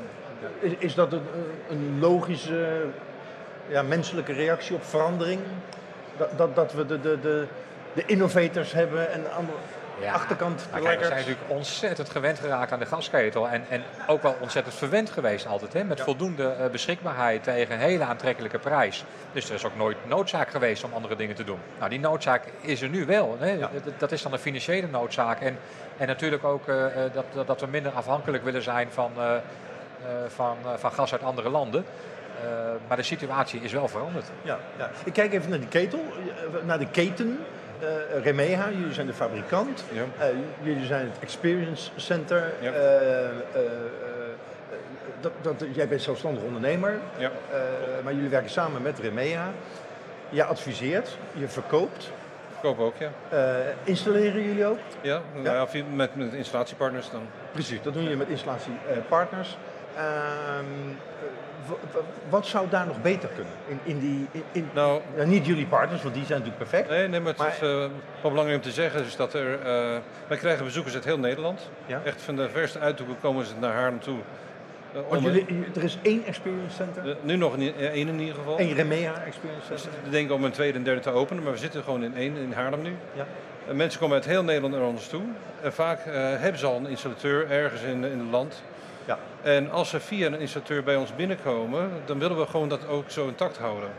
Is, 0.59 0.71
is 0.77 0.95
dat 0.95 1.13
een, 1.13 1.23
een 1.69 1.99
logische, 1.99 2.85
ja, 3.67 3.81
menselijke 3.81 4.33
reactie 4.33 4.75
op 4.75 4.83
verandering? 4.83 5.41
Dat, 6.17 6.37
dat, 6.37 6.55
dat 6.55 6.73
we 6.73 6.85
de, 6.85 7.01
de, 7.01 7.19
de, 7.21 7.47
de 7.93 8.03
innovators 8.05 8.73
hebben 8.73 9.11
en 9.11 9.21
de 9.21 9.29
andere 9.29 9.57
Ja. 10.01 10.13
achterkant 10.13 10.67
de 10.73 10.81
kijk, 10.81 10.99
we 10.99 11.05
zijn 11.05 11.17
natuurlijk 11.17 11.49
ontzettend 11.49 12.09
gewend 12.09 12.39
geraakt 12.39 12.71
aan 12.71 12.79
de 12.79 12.85
gasketel. 12.85 13.49
En, 13.49 13.63
en 13.69 13.83
ook 14.07 14.21
wel 14.21 14.35
ontzettend 14.39 14.75
verwend 14.75 15.09
geweest 15.09 15.47
altijd. 15.47 15.73
Hè, 15.73 15.83
met 15.83 15.97
Ja. 15.97 16.03
voldoende 16.03 16.47
eh, 16.49 16.69
beschikbaarheid 16.69 17.43
tegen 17.43 17.73
een 17.73 17.79
hele 17.79 18.03
aantrekkelijke 18.03 18.59
prijs. 18.59 19.03
Dus 19.31 19.49
er 19.49 19.55
is 19.55 19.65
ook 19.65 19.75
nooit 19.75 19.97
noodzaak 20.07 20.49
geweest 20.49 20.83
om 20.83 20.93
andere 20.93 21.15
dingen 21.15 21.35
te 21.35 21.43
doen. 21.43 21.59
Nou, 21.77 21.89
die 21.89 21.99
noodzaak 21.99 22.43
is 22.61 22.81
er 22.81 22.89
nu 22.89 23.05
wel. 23.05 23.35
Hè. 23.39 23.51
Ja. 23.51 23.69
Dat, 23.97 24.11
is 24.11 24.21
dan 24.21 24.33
een 24.33 24.39
financiële 24.39 24.87
noodzaak. 24.87 25.41
En, 25.41 25.57
en 25.97 26.07
natuurlijk 26.07 26.43
ook 26.43 26.67
eh, 26.67 27.05
eh, 27.05 27.13
dat, 27.13 27.25
dat, 27.33 27.47
dat 27.47 27.61
we 27.61 27.67
minder 27.67 27.91
afhankelijk 27.91 28.43
willen 28.43 28.63
zijn 28.63 28.87
van, 28.91 29.11
van, 30.27 30.57
van 30.77 30.91
gas 30.91 31.11
uit 31.11 31.23
andere 31.23 31.49
landen. 31.49 31.85
Maar 32.87 32.97
de 32.97 33.03
situatie 33.03 33.61
is 33.61 33.71
wel 33.71 33.87
veranderd. 33.87 34.25
Ja, 34.41 34.59
ja. 34.77 34.89
Ik 35.03 35.13
kijk 35.13 35.33
even 35.33 35.49
naar 35.49 35.59
die 35.59 35.67
ketel, 35.67 36.03
naar 36.65 36.79
de 36.79 36.89
keten. 36.89 37.39
Eh 37.79 38.23
Remeha, 38.23 38.69
jullie 38.69 38.93
zijn 38.93 39.07
de 39.07 39.13
fabrikant. 39.13 39.83
Ja. 39.91 40.25
Eh, 40.25 40.27
jullie 40.61 40.85
zijn 40.85 41.05
het 41.05 41.19
Experience 41.19 41.91
Center. 41.95 42.53
Ja. 42.59 42.71
Eh, 42.71 43.29
dat, 45.21 45.31
dat, 45.41 45.65
jij 45.71 45.87
bent 45.87 46.01
zelfstandig 46.01 46.43
ondernemer, 46.43 46.97
Ja. 47.17 47.31
maar 48.03 48.13
jullie 48.13 48.29
werken 48.29 48.49
samen 48.49 48.81
met 48.81 48.99
Remeha. 48.99 49.51
Je 50.29 50.43
adviseert, 50.43 51.17
je 51.33 51.47
verkoopt. 51.47 52.11
Verkopen 52.51 52.85
ook, 52.85 52.95
ja. 52.97 53.11
Installeren 53.83 54.43
jullie 54.43 54.65
ook? 54.65 54.79
Ja, 55.01 55.21
nou 55.43 55.83
met, 55.93 56.15
met 56.15 56.33
installatiepartners 56.33 57.11
dan. 57.11 57.21
Precies, 57.51 57.81
dat 57.81 57.93
doen 57.93 58.03
jullie 58.03 58.17
met 58.17 58.27
installatiepartners. 58.27 59.57
Wat 62.29 62.45
zou 62.45 62.69
daar 62.69 62.85
nog 62.87 63.01
beter 63.01 63.29
kunnen? 63.29 63.53
In, 63.67 63.79
in 63.83 63.99
die, 63.99 64.27
in, 64.31 64.43
in- 64.51 64.69
Nou, 64.73 65.01
ja, 65.15 65.23
niet 65.23 65.45
jullie 65.45 65.65
partners, 65.65 66.01
want 66.03 66.13
die 66.15 66.25
zijn 66.25 66.39
natuurlijk 66.39 66.69
perfect. 66.69 66.89
nee, 66.89 67.07
nee 67.07 67.19
maar 67.19 67.33
het 67.37 67.53
is 67.53 67.59
eh, 67.61 67.67
wel 68.21 68.31
belangrijk 68.31 68.57
om 68.57 68.63
te 68.63 68.71
zeggen 68.71 69.03
is 69.05 69.15
dat 69.15 69.33
er... 69.33 69.53
eh, 69.61 69.97
wij 70.27 70.37
krijgen 70.37 70.65
bezoekers 70.65 70.95
uit 70.95 71.03
heel 71.05 71.19
Nederland. 71.19 71.69
Ja. 71.85 72.01
Echt 72.03 72.21
van 72.21 72.35
de 72.35 72.49
verste 72.49 72.79
uithoeken 72.79 73.15
komen 73.21 73.45
ze 73.45 73.53
naar 73.59 73.73
Haarlem 73.73 73.99
toe. 73.99 74.17
Eh, 74.93 74.99
Want 75.09 75.23
jullie, 75.23 75.45
er 75.75 75.83
is 75.83 75.97
één 76.01 76.25
Experience 76.25 76.75
Center, 76.75 77.17
nu 77.21 77.35
nog 77.35 77.57
één 77.57 77.93
in 78.07 78.19
ieder 78.19 78.35
geval. 78.35 78.57
één 78.57 78.73
Remea 78.73 79.13
Experience 79.25 79.69
We 79.69 79.77
Center. 79.77 80.03
te 80.03 80.09
denken 80.09 80.35
om 80.35 80.43
een 80.43 80.51
tweede 80.51 80.77
en 80.77 80.83
derde 80.83 81.01
te 81.01 81.09
openen, 81.11 81.43
maar 81.43 81.51
we 81.51 81.57
zitten 81.59 81.83
gewoon 81.83 82.03
in 82.03 82.15
één 82.15 82.35
in 82.37 82.51
Haarlem 82.51 82.81
nu. 82.81 82.93
Ja. 83.13 83.25
En 83.67 83.75
mensen 83.75 83.99
komen 83.99 84.15
uit 84.15 84.25
heel 84.25 84.43
Nederland 84.43 84.73
naar 84.73 84.83
ons 84.83 85.07
toe. 85.07 85.21
En 85.61 85.73
vaak 85.73 85.99
hebben 86.39 86.59
ze 86.59 86.65
al 86.65 86.75
een 86.75 86.87
installateur 86.87 87.49
ergens 87.51 87.81
in, 87.81 88.03
in 88.03 88.19
het 88.19 88.29
land. 88.31 88.63
Ja. 89.09 89.17
En 89.41 89.71
als 89.71 89.89
ze 89.89 89.99
via 89.99 90.25
een 90.25 90.39
installateur 90.39 90.83
bij 90.83 90.95
ons 90.95 91.15
binnenkomen, 91.15 91.91
dan 92.05 92.19
willen 92.19 92.37
we 92.37 92.45
gewoon 92.45 92.69
dat 92.69 92.87
ook 92.87 93.09
zo 93.11 93.27
intact 93.27 93.57
houden. 93.57 93.89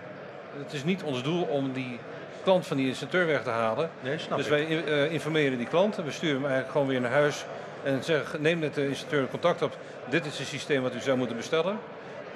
Het 0.59 0.73
is 0.73 0.85
niet 0.85 1.03
ons 1.03 1.23
doel 1.23 1.43
om 1.43 1.73
die 1.73 1.99
klant 2.43 2.67
van 2.67 2.77
die 2.77 2.87
installateur 2.87 3.27
weg 3.27 3.43
te 3.43 3.51
halen. 3.51 3.91
Nee, 4.01 4.19
snap 4.19 4.39
dus 4.39 4.47
ik. 4.47 4.53
wij 4.53 4.85
eh, 4.85 5.13
informeren 5.13 5.59
die 5.59 5.67
klant 5.67 5.99
en 5.99 6.05
we 6.05 6.11
sturen 6.11 6.35
hem 6.35 6.45
eigenlijk 6.45 6.73
gewoon 6.73 6.87
weer 6.87 7.01
naar 7.01 7.11
huis. 7.11 7.45
En 7.83 8.05
zeggen, 8.05 8.43
neem 8.43 8.59
met 8.59 8.75
de 8.75 8.89
installateur 8.89 9.29
contact 9.29 9.63
op. 9.63 9.77
Dit 10.09 10.27
is 10.27 10.39
het 10.39 10.47
systeem 10.47 10.83
wat 10.83 10.95
u 10.95 11.01
zou 11.01 11.17
moeten 11.19 11.37
bestellen. 11.37 11.79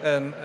En 0.00 0.34
eh, 0.36 0.42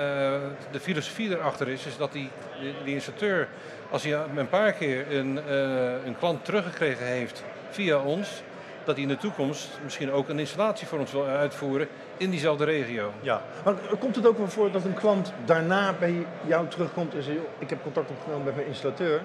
de 0.71 0.79
filosofie 0.79 1.29
erachter 1.29 1.67
is, 1.67 1.85
is 1.85 1.97
dat 1.97 2.11
die, 2.11 2.29
die, 2.61 2.73
die 2.83 2.93
installateur, 2.93 3.47
als 3.89 4.03
hij 4.03 4.13
een 4.35 4.49
paar 4.49 4.73
keer 4.73 5.15
een, 5.15 5.39
eh, 5.47 6.05
een 6.05 6.17
klant 6.17 6.45
teruggekregen 6.45 7.05
heeft 7.05 7.43
via 7.69 7.99
ons, 7.99 8.43
dat 8.89 8.97
hij 8.97 9.07
in 9.07 9.13
de 9.13 9.21
toekomst 9.21 9.69
misschien 9.83 10.11
ook 10.11 10.29
een 10.29 10.39
installatie 10.39 10.87
voor 10.87 10.99
ons 10.99 11.11
wil 11.11 11.25
uitvoeren 11.25 11.87
in 12.17 12.29
diezelfde 12.29 12.65
regio. 12.65 13.11
Ja. 13.21 13.41
Maar 13.65 13.73
komt 13.99 14.15
het 14.15 14.27
ook 14.27 14.37
wel 14.37 14.47
voor 14.47 14.71
dat 14.71 14.83
een 14.85 14.93
klant 14.93 15.33
daarna 15.45 15.93
bij 15.99 16.25
jou 16.45 16.67
terugkomt 16.67 17.15
en 17.15 17.23
zegt, 17.23 17.37
"Joh, 17.37 17.45
ik 17.59 17.69
heb 17.69 17.83
contact 17.83 18.09
opgenomen 18.09 18.45
met 18.45 18.55
mijn 18.55 18.67
installateur, 18.67 19.21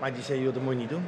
maar 0.00 0.12
die 0.12 0.22
zei, 0.22 0.42
joh, 0.42 0.54
dat 0.54 0.62
moet 0.62 0.72
je 0.72 0.78
niet 0.78 0.88
doen. 0.88 1.04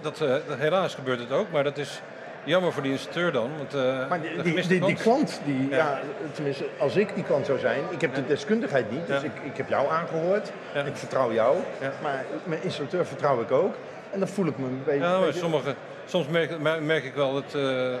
Dat, 0.00 0.20
eh, 0.20 0.34
helaas 0.48 0.94
gebeurt 0.94 1.18
het 1.18 1.32
ook, 1.32 1.46
maar 1.52 1.64
dat 1.64 1.78
is 1.78 2.02
jammer 2.44 2.72
voor 2.72 2.82
die 2.82 2.92
installateur 2.92 3.32
dan. 3.32 3.50
Want, 3.56 3.74
eh, 3.74 4.08
Maar 4.08 4.20
die, 4.20 4.66
die, 4.66 4.80
die, 4.80 4.94
klant, 4.94 5.40
die, 5.44 5.68
ja. 5.68 5.76
Ja. 5.76 6.00
tenminste 6.32 6.66
als 6.78 6.96
ik 6.96 7.14
die 7.14 7.24
klant 7.24 7.46
zou 7.46 7.58
zijn, 7.58 7.80
ik 7.90 8.00
heb 8.00 8.14
de 8.14 8.26
deskundigheid 8.26 8.90
niet, 8.90 9.06
dus 9.06 9.20
Ja. 9.22 9.26
ik, 9.26 9.32
ik 9.44 9.56
heb 9.56 9.68
jou 9.68 9.90
aangehoord, 9.90 10.52
ik 10.86 10.96
vertrouw 10.96 11.32
jou, 11.32 11.56
maar 12.02 12.24
mijn 12.44 12.62
installateur 12.62 13.06
vertrouw 13.06 13.40
ik 13.40 13.50
ook. 13.50 13.74
En 14.10 14.18
dan 14.18 14.28
voel 14.28 14.46
ik 14.46 14.58
me 14.58 14.66
een 14.66 14.82
beetje... 14.84 15.00
Ja, 15.00 15.32
sommige, 15.32 15.74
soms 16.06 16.26
merk, 16.28 16.58
mer- 16.58 16.82
merk 16.82 17.04
ik 17.04 17.14
wel 17.14 17.32
dat, 17.32 17.54
eh, 17.54 17.94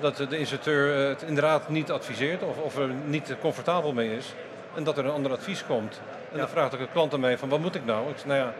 dat 0.00 0.16
de 0.16 0.38
installateur 0.38 1.08
het 1.08 1.22
inderdaad 1.22 1.68
niet 1.68 1.90
adviseert 1.90 2.42
of, 2.42 2.58
of 2.58 2.76
er 2.76 2.88
niet 3.04 3.34
comfortabel 3.40 3.92
mee 3.92 4.16
is. 4.16 4.34
En 4.74 4.84
dat 4.84 4.98
er 4.98 5.04
een 5.04 5.10
ander 5.10 5.32
advies 5.32 5.64
komt. 5.66 6.00
En 6.32 6.38
dan 6.38 6.48
vraagt 6.48 6.74
ook 6.74 6.80
de 6.80 6.88
klant 6.92 7.14
aan 7.14 7.20
mij 7.20 7.38
van 7.38 7.48
wat 7.48 7.60
moet 7.60 7.74
ik 7.74 7.84
nou? 7.84 8.08
Ik 8.08 8.16
zeg, 8.16 8.26
nou 8.26 8.38
ja, 8.38 8.52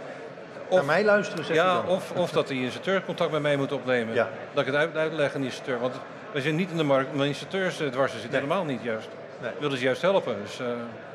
of, 0.68 0.76
Naar 0.76 0.85
mij 0.85 1.05
luisteren, 1.05 1.44
zeg 1.44 1.57
ja, 1.57 1.74
dan. 1.74 1.88
Of, 1.88 2.12
of 2.12 2.31
dat 2.31 2.48
de 2.48 2.55
installateur 2.55 3.05
contact 3.05 3.31
met 3.31 3.42
mij 3.42 3.57
moet 3.57 3.72
opnemen. 3.72 4.14
Dat 4.14 4.61
ik 4.61 4.66
het 4.66 4.74
uit, 4.74 4.96
uitleg 4.96 5.35
aan 5.35 5.40
de 5.40 5.46
installateur. 5.46 5.81
Want 5.81 5.94
we 6.33 6.40
zijn 6.40 6.57
niet 6.57 6.70
in 6.70 6.76
de 6.76 6.83
markt 6.83 7.12
om 7.12 7.22
installateurs 7.22 7.76
dwars 7.76 8.12
te 8.12 8.18
zitten. 8.18 8.40
Helemaal 8.40 8.64
niet 8.64 8.83
juist. 8.83 9.09
Nee. 9.40 9.50
Willen 9.59 9.79
ze 9.79 9.85
juist 9.85 10.03
helpen. 10.03 10.37
Dus, 10.42 10.61
uh... 10.61 10.66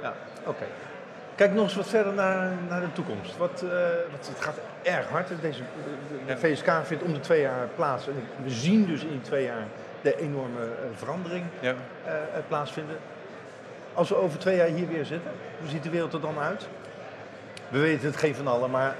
Ja, 0.02 0.14
oké. 0.44 0.66
Kijk 1.36 1.54
nog 1.54 1.64
eens 1.64 1.76
wat 1.76 1.88
verder 1.88 2.14
naar, 2.14 2.52
naar 2.70 2.82
de 2.82 2.94
toekomst. 2.94 3.38
Wat, 3.38 3.62
uh, 3.64 3.72
wat, 4.12 4.28
het 4.28 4.40
gaat 4.40 4.60
erg 4.84 5.08
hard. 5.08 5.28
Deze, 5.42 5.60
de, 5.60 6.34
de 6.34 6.38
VSK 6.38 6.72
vindt 6.84 7.04
om 7.04 7.14
de 7.14 7.20
twee 7.20 7.42
jaar 7.42 7.68
plaats. 7.76 8.08
En 8.08 8.14
we 8.44 8.50
zien 8.50 8.86
dus 8.86 9.02
in 9.02 9.10
die 9.10 9.22
twee 9.22 9.44
jaar 9.44 9.64
de 10.02 10.20
enorme 10.20 10.60
uh, 10.60 10.70
verandering 10.96 11.46
ja. 11.60 11.76
plaatsvinden. 12.48 12.98
Als 13.94 14.10
we 14.10 14.16
over 14.16 14.40
twee 14.40 14.56
jaar 14.56 14.68
hier 14.68 14.88
weer 14.88 15.06
zitten, 15.06 15.32
hoe 15.60 15.70
ziet 15.70 15.84
de 15.84 15.90
wereld 15.90 16.14
er 16.14 16.22
dan 16.22 16.40
uit? 16.40 16.68
We 17.70 17.80
weten 17.80 18.08
het 18.08 18.18
geen 18.18 18.36
van 18.36 18.48
allen, 18.48 18.72
maar 18.72 18.96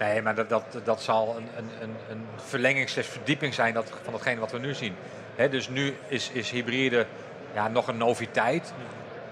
Nee, 0.00 0.22
maar 0.22 0.34
dat, 0.34 0.48
dat, 0.48 0.64
dat 0.84 1.02
zal 1.02 1.36
een, 1.36 1.48
een, 1.80 1.96
een 2.10 2.24
verlenging, 2.36 2.90
verdieping 2.90 3.54
zijn 3.54 3.74
dat, 3.74 3.92
van 4.02 4.12
hetgeen 4.12 4.38
wat 4.38 4.52
we 4.52 4.58
nu 4.58 4.74
zien. 4.74 4.94
He, 5.34 5.48
dus 5.48 5.68
nu 5.68 5.96
is, 6.06 6.30
is 6.30 6.50
hybride 6.50 7.06
ja, 7.54 7.68
nog 7.68 7.88
een 7.88 7.96
noviteit. 7.96 8.72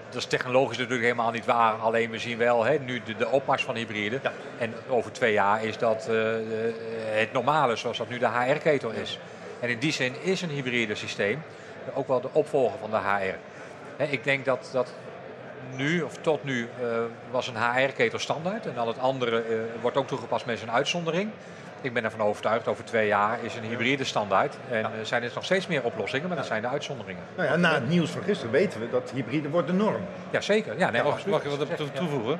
Dat 0.09 0.21
is 0.21 0.25
technologisch 0.25 0.77
natuurlijk 0.77 1.03
helemaal 1.03 1.31
niet 1.31 1.45
waar. 1.45 1.73
Alleen 1.73 2.09
we 2.09 2.19
zien 2.19 2.37
wel 2.37 2.63
he, 2.63 2.77
nu 2.77 3.01
de, 3.05 3.15
de 3.15 3.27
opmars 3.27 3.63
van 3.63 3.75
hybride. 3.75 4.19
Ja. 4.23 4.31
En 4.57 4.73
over 4.89 5.11
twee 5.11 5.33
jaar 5.33 5.63
is 5.63 5.77
dat 5.77 6.07
uh, 6.09 6.33
het 7.05 7.33
normale, 7.33 7.75
zoals 7.75 7.97
dat 7.97 8.09
nu 8.09 8.17
de 8.17 8.29
HR-ketel 8.29 8.89
is. 8.89 9.19
En 9.59 9.69
in 9.69 9.79
die 9.79 9.91
zin 9.91 10.13
is 10.21 10.41
een 10.41 10.49
hybride 10.49 10.95
systeem 10.95 11.41
ook 11.93 12.07
wel 12.07 12.21
de 12.21 12.29
opvolger 12.31 12.79
van 12.79 12.89
de 12.89 12.97
HR. 12.97 13.35
He, 13.97 14.05
ik 14.05 14.23
denk 14.23 14.45
dat, 14.45 14.69
dat 14.71 14.93
nu, 15.75 16.01
of 16.01 16.17
tot 16.21 16.43
nu, 16.43 16.69
uh, 16.81 16.87
was 17.31 17.47
een 17.47 17.57
HR-ketel 17.57 18.19
standaard. 18.19 18.65
En 18.65 18.77
al 18.77 18.87
het 18.87 18.99
andere 18.99 19.43
uh, 19.49 19.61
wordt 19.81 19.97
ook 19.97 20.07
toegepast 20.07 20.45
met 20.45 20.61
een 20.61 20.71
uitzondering. 20.71 21.31
Ik 21.81 21.93
ben 21.93 22.03
ervan 22.03 22.21
overtuigd, 22.21 22.67
over 22.67 22.83
twee 22.83 23.07
jaar 23.07 23.37
is 23.43 23.55
een 23.55 23.63
hybride 23.63 24.03
standaard. 24.03 24.57
En 24.69 24.79
ja. 24.79 24.89
zijn 25.03 25.23
er 25.23 25.31
nog 25.35 25.45
steeds 25.45 25.67
meer 25.67 25.83
oplossingen, 25.83 26.27
maar 26.27 26.37
dat 26.37 26.45
zijn 26.45 26.61
de 26.61 26.67
uitzonderingen. 26.67 27.23
Nou 27.35 27.49
ja, 27.49 27.55
na 27.55 27.73
het 27.73 27.89
nieuws 27.89 28.09
van 28.09 28.23
gisteren 28.23 28.51
weten 28.51 28.79
we 28.79 28.89
dat 28.89 29.11
hybride 29.13 29.49
wordt 29.49 29.67
de 29.67 29.73
norm. 29.73 30.01
Ja, 30.29 30.41
zeker. 30.41 30.77
Ja, 30.77 30.89
nee, 30.89 31.01
ja, 31.01 31.07
mag, 31.09 31.25
mag 31.25 31.43
ik 31.43 31.49
wat 31.49 31.95
toevoegen? 31.95 32.39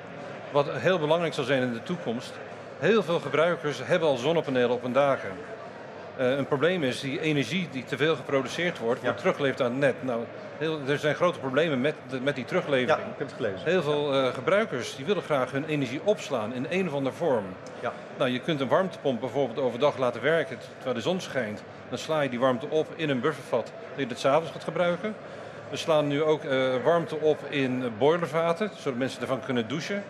Wat 0.51 0.71
heel 0.71 0.99
belangrijk 0.99 1.33
zal 1.33 1.43
zijn 1.43 1.61
in 1.61 1.73
de 1.73 1.83
toekomst. 1.83 2.33
Heel 2.79 3.03
veel 3.03 3.19
gebruikers 3.19 3.79
hebben 3.83 4.07
al 4.07 4.17
zonnepanelen 4.17 4.71
op 4.71 4.81
hun 4.81 4.93
daken. 4.93 5.29
Uh, 6.19 6.37
een 6.37 6.47
probleem 6.47 6.83
is 6.83 6.99
die 6.99 7.19
energie 7.19 7.67
die 7.71 7.83
te 7.83 7.97
veel 7.97 8.15
geproduceerd 8.15 8.77
wordt, 8.77 9.01
wordt 9.01 9.17
teruggeleverd 9.17 9.61
aan 9.61 9.71
het 9.71 9.79
net. 9.79 10.03
Nou, 10.03 10.23
heel, 10.57 10.79
er 10.87 10.97
zijn 10.97 11.15
grote 11.15 11.39
problemen 11.39 11.81
met, 11.81 11.95
de, 12.09 12.21
met 12.21 12.35
die 12.35 12.45
teruglevering. 12.45 12.99
Ja, 12.99 13.05
ik 13.05 13.17
heb 13.17 13.27
het 13.27 13.35
gelezen. 13.35 13.59
Heel 13.63 13.81
veel 13.81 14.15
uh, 14.15 14.33
gebruikers 14.33 14.95
die 14.95 15.05
willen 15.05 15.23
graag 15.23 15.51
hun 15.51 15.65
energie 15.65 16.01
opslaan 16.03 16.53
in 16.53 16.65
een 16.69 16.87
of 16.87 16.93
andere 16.93 17.15
vorm. 17.15 17.45
Ja. 17.79 17.93
Nou, 18.17 18.29
je 18.29 18.39
kunt 18.39 18.59
een 18.59 18.67
warmtepomp 18.67 19.19
bijvoorbeeld 19.19 19.59
overdag 19.59 19.97
laten 19.97 20.21
werken 20.21 20.57
terwijl 20.75 20.95
de 20.95 21.01
zon 21.01 21.21
schijnt. 21.21 21.63
Dan 21.89 21.97
sla 21.97 22.21
je 22.21 22.29
die 22.29 22.39
warmte 22.39 22.69
op 22.69 22.87
in 22.95 23.09
een 23.09 23.19
buffervat 23.19 23.65
dat 23.65 23.99
je 23.99 24.05
het 24.05 24.19
s'avonds 24.19 24.51
gaat 24.51 24.63
gebruiken. 24.63 25.15
We 25.69 25.77
slaan 25.77 26.07
nu 26.07 26.23
ook 26.23 26.43
uh, 26.43 26.73
warmte 26.83 27.19
op 27.19 27.39
in 27.49 27.83
boilervaten, 27.97 28.71
zodat 28.77 28.99
mensen 28.99 29.21
ervan 29.21 29.39
kunnen 29.39 29.67
douchen. 29.67 30.03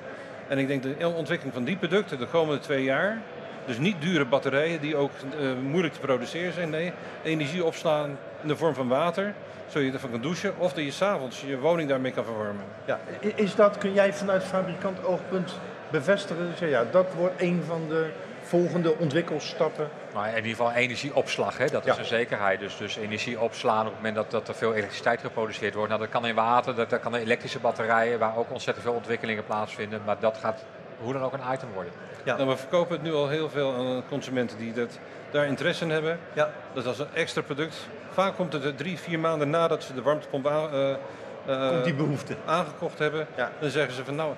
En 0.47 0.57
ik 0.57 0.67
denk 0.67 0.83
de 0.83 1.07
ontwikkeling 1.07 1.53
van 1.53 1.63
die 1.63 1.77
producten 1.77 2.19
de 2.19 2.25
komende 2.25 2.59
twee 2.59 2.83
jaar 2.83 3.21
dus 3.69 3.77
niet 3.77 4.01
dure 4.01 4.25
batterijen 4.25 4.81
die 4.81 4.95
ook 4.95 5.11
uh, 5.39 5.51
moeilijk 5.61 5.93
te 5.93 5.99
produceren 5.99 6.53
zijn. 6.53 6.69
Nee, 6.69 6.91
energie 7.23 7.63
opslaan 7.63 8.17
in 8.41 8.47
de 8.47 8.55
vorm 8.55 8.73
van 8.73 8.87
water, 8.87 9.33
zodat 9.67 9.87
je 9.87 9.93
ervan 9.93 10.11
kan 10.11 10.21
douchen. 10.21 10.53
Of 10.57 10.73
dat 10.73 10.83
je 10.83 10.91
s'avonds 10.91 11.41
je 11.41 11.59
woning 11.59 11.89
daarmee 11.89 12.11
kan 12.11 12.25
verwarmen. 12.25 12.65
Ja, 12.85 12.99
is 13.35 13.55
dat, 13.55 13.77
kun 13.77 13.93
jij 13.93 14.13
vanuit 14.13 14.43
fabrikant 14.43 15.03
oogpunt 15.03 15.53
bevestigen? 15.91 16.53
Zeg, 16.57 16.69
ja, 16.69 16.83
dat 16.91 17.13
wordt 17.13 17.41
een 17.41 17.63
van 17.67 17.81
de 17.87 18.09
volgende 18.41 18.97
ontwikkelstappen? 18.97 19.89
Nou, 20.13 20.27
in 20.27 20.35
ieder 20.35 20.49
geval 20.49 20.71
energieopslag, 20.71 21.57
hè? 21.57 21.65
dat 21.65 21.85
is 21.85 21.93
ja. 21.93 21.99
een 21.99 22.05
zekerheid. 22.05 22.59
Dus, 22.59 22.77
dus 22.77 22.95
energie 22.95 23.39
opslaan 23.39 23.85
op 23.85 23.85
het 23.85 23.95
moment 23.95 24.15
dat, 24.15 24.31
dat 24.31 24.47
er 24.47 24.55
veel 24.55 24.73
elektriciteit 24.73 25.21
geproduceerd 25.21 25.73
wordt. 25.73 25.89
Nou, 25.89 26.01
dat 26.01 26.11
kan 26.11 26.25
in 26.25 26.35
water, 26.35 26.75
dat, 26.75 26.89
dat 26.89 26.99
kan 26.99 27.15
in 27.15 27.21
elektrische 27.21 27.59
batterijen, 27.59 28.19
waar 28.19 28.37
ook 28.37 28.51
ontzettend 28.51 28.85
veel 28.85 28.95
ontwikkelingen 28.95 29.45
plaatsvinden. 29.45 30.01
Maar 30.05 30.19
dat 30.19 30.37
gaat 30.37 30.63
hoe 31.01 31.13
dan 31.13 31.21
ook 31.21 31.33
een 31.33 31.53
item 31.53 31.69
worden. 31.73 31.93
Ja. 32.23 32.35
Nou, 32.35 32.49
we 32.49 32.57
verkopen 32.57 32.93
het 32.93 33.03
nu 33.03 33.13
al 33.13 33.27
heel 33.27 33.49
veel 33.49 33.73
aan 33.73 34.03
consumenten 34.09 34.57
die 34.57 34.73
dat, 34.73 34.99
daar 35.31 35.45
interesse 35.45 35.83
in 35.83 35.91
hebben. 35.91 36.19
Ja. 36.33 36.49
Dat 36.73 36.85
is 36.85 36.99
een 36.99 37.13
extra 37.13 37.41
product. 37.41 37.87
Vaak 38.11 38.35
komt 38.35 38.53
het 38.53 38.77
drie, 38.77 38.99
vier 38.99 39.19
maanden 39.19 39.49
nadat 39.49 39.83
ze 39.83 39.93
de 39.93 40.01
warmtepomp 40.01 40.47
aan, 40.47 40.73
uh, 40.73 40.89
uh, 41.47 41.69
komt 41.69 41.83
die 41.83 41.93
behoefte. 41.93 42.35
aangekocht 42.45 42.99
hebben. 42.99 43.27
Ja. 43.35 43.51
Dan 43.59 43.69
zeggen 43.69 43.93
ze 43.93 44.05
van 44.05 44.15
nou, 44.15 44.33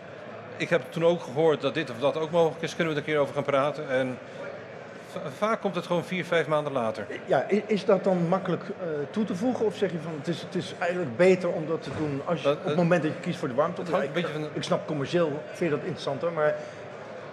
ik 0.58 0.69
heb 0.69 0.82
toen 0.89 1.06
ook 1.06 1.21
gehoord 1.21 1.62
dat 1.62 1.74
dit 1.74 1.89
of 1.89 2.00
dat 2.00 2.17
ook 2.17 2.32
mogelijk 2.32 2.62
is. 2.62 2.76
Kunnen 2.76 2.93
we 2.93 3.00
er 3.00 3.08
een 3.08 3.13
keer 3.13 3.21
over 3.21 3.34
gaan 3.34 3.43
praten? 3.43 3.89
En 3.89 4.17
vaak 5.38 5.62
komt 5.62 5.76
het 5.76 5.86
gewoon 5.86 6.04
vier, 6.04 6.26
vijf 6.26 6.47
maanden 6.47 6.74
later. 6.74 7.06
Ja, 7.26 7.45
is 7.65 7.86
dat 7.86 8.04
dan 8.04 8.28
makkelijk 8.28 8.63
uh, 8.63 8.88
toe 9.10 9.26
te 9.26 9.36
voegen? 9.36 9.65
Of 9.65 9.76
zeg 9.76 9.91
je 9.91 9.97
van 10.04 10.13
het 10.17 10.28
is, 10.28 10.41
het 10.41 10.56
is 10.56 10.74
eigenlijk 10.80 11.17
beter 11.17 11.50
om 11.50 11.67
dat 11.67 11.84
te 11.84 11.89
doen 11.97 12.21
als 12.26 12.41
je, 12.41 12.50
op 12.50 12.63
het 12.63 12.76
moment 12.76 13.04
dat 13.04 13.12
je 13.12 13.19
kiest 13.19 13.39
voor 13.39 13.47
de 13.47 13.54
warmte? 13.54 13.82
Ja, 13.91 14.02
ik, 14.02 14.28
van... 14.28 14.47
ik 14.54 14.63
snap 14.63 14.88
commercieel, 14.88 15.43
vind 15.45 15.60
je 15.60 15.69
dat 15.69 15.80
interessanter, 15.80 16.32
maar 16.32 16.56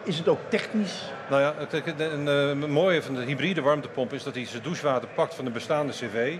is 0.02 0.18
het 0.18 0.28
ook 0.28 0.40
technisch? 0.48 1.12
Nou 1.30 1.42
ja, 1.42 1.54
het, 1.56 2.00
een, 2.00 2.26
een 2.26 2.70
mooie 2.70 3.02
van 3.02 3.14
de 3.14 3.22
hybride 3.22 3.60
warmtepomp 3.60 4.12
is 4.12 4.22
dat 4.22 4.34
hij 4.34 4.46
zijn 4.46 4.62
douchewater 4.62 5.08
pakt 5.14 5.34
van 5.34 5.44
de 5.44 5.50
bestaande 5.50 5.92
CV. 5.92 6.36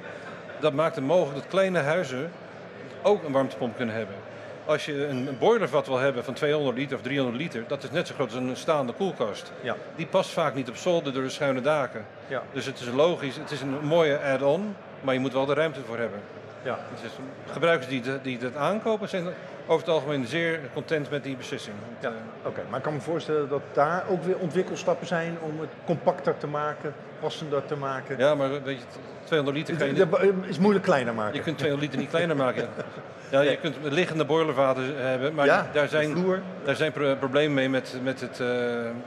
Dat 0.60 0.72
maakt 0.72 0.94
het 0.94 1.04
mogelijk 1.04 1.34
dat 1.34 1.46
kleine 1.48 1.78
huizen 1.78 2.30
ook 3.02 3.24
een 3.24 3.32
warmtepomp 3.32 3.76
kunnen 3.76 3.94
hebben. 3.94 4.14
Als 4.68 4.84
je 4.84 5.06
een 5.06 5.28
boilervat 5.38 5.86
wil 5.86 5.98
hebben 5.98 6.24
van 6.24 6.34
200 6.34 6.76
liter 6.76 6.96
of 6.96 7.02
300 7.02 7.36
liter, 7.36 7.64
dat 7.66 7.82
is 7.82 7.90
net 7.90 8.06
zo 8.06 8.14
groot 8.14 8.34
als 8.34 8.40
een 8.40 8.56
staande 8.56 8.92
koelkast. 8.92 9.52
Ja. 9.60 9.76
Die 9.96 10.06
past 10.06 10.30
vaak 10.30 10.54
niet 10.54 10.68
op 10.68 10.76
zolder 10.76 11.12
door 11.12 11.22
de 11.22 11.28
schuine 11.28 11.60
daken. 11.60 12.06
Ja. 12.26 12.42
Dus 12.52 12.66
het 12.66 12.80
is 12.80 12.88
logisch, 12.88 13.36
het 13.36 13.50
is 13.50 13.60
een 13.60 13.84
mooie 13.84 14.18
add-on, 14.20 14.76
maar 15.00 15.14
je 15.14 15.20
moet 15.20 15.32
wel 15.32 15.46
de 15.46 15.54
ruimte 15.54 15.80
voor 15.86 15.98
hebben. 15.98 16.20
Ja. 16.62 16.78
Dus 17.02 17.12
gebruikers 17.52 17.88
die, 17.88 18.00
de, 18.00 18.18
die 18.22 18.38
het 18.38 18.56
aankopen 18.56 19.08
zijn 19.08 19.26
over 19.66 19.86
het 19.86 19.94
algemeen 19.94 20.26
zeer 20.26 20.60
content 20.72 21.10
met 21.10 21.24
die 21.24 21.36
beslissing. 21.36 21.76
Ja. 22.00 22.12
Oké, 22.44 22.60
maar 22.68 22.76
ik 22.78 22.84
kan 22.84 22.94
me 22.94 23.00
voorstellen 23.00 23.48
dat 23.48 23.62
daar 23.72 24.04
ook 24.08 24.22
weer 24.22 24.38
ontwikkelstappen 24.38 25.06
zijn 25.06 25.36
om 25.40 25.60
het 25.60 25.70
compacter 25.84 26.36
te 26.38 26.46
maken, 26.46 26.94
passender 27.20 27.66
te 27.66 27.76
maken. 27.76 28.18
Ja, 28.18 28.34
maar 28.34 28.62
weet 28.62 28.78
je, 28.78 28.84
200 29.24 29.58
liter 29.58 29.76
kan 29.76 29.86
je 29.86 30.32
niet... 30.32 30.48
is 30.48 30.58
moeilijk 30.58 30.84
kleiner 30.84 31.14
maken. 31.14 31.34
Je 31.34 31.42
kunt 31.42 31.58
200 31.58 31.88
liter 31.88 32.02
niet 32.04 32.10
kleiner 32.14 32.36
maken. 32.36 32.68
Ja, 33.30 33.40
je 33.50 33.56
kunt 33.56 33.76
liggende 33.82 34.24
boilervaten 34.24 34.96
hebben, 34.96 35.34
maar 35.34 35.46
ja, 35.46 35.66
daar, 35.72 35.88
zijn, 35.88 36.24
daar 36.64 36.76
zijn 36.76 36.92
problemen 37.18 37.54
mee 37.54 37.68
met, 37.68 37.96
met 38.02 38.20
het 38.20 38.38
uh, 38.38 38.48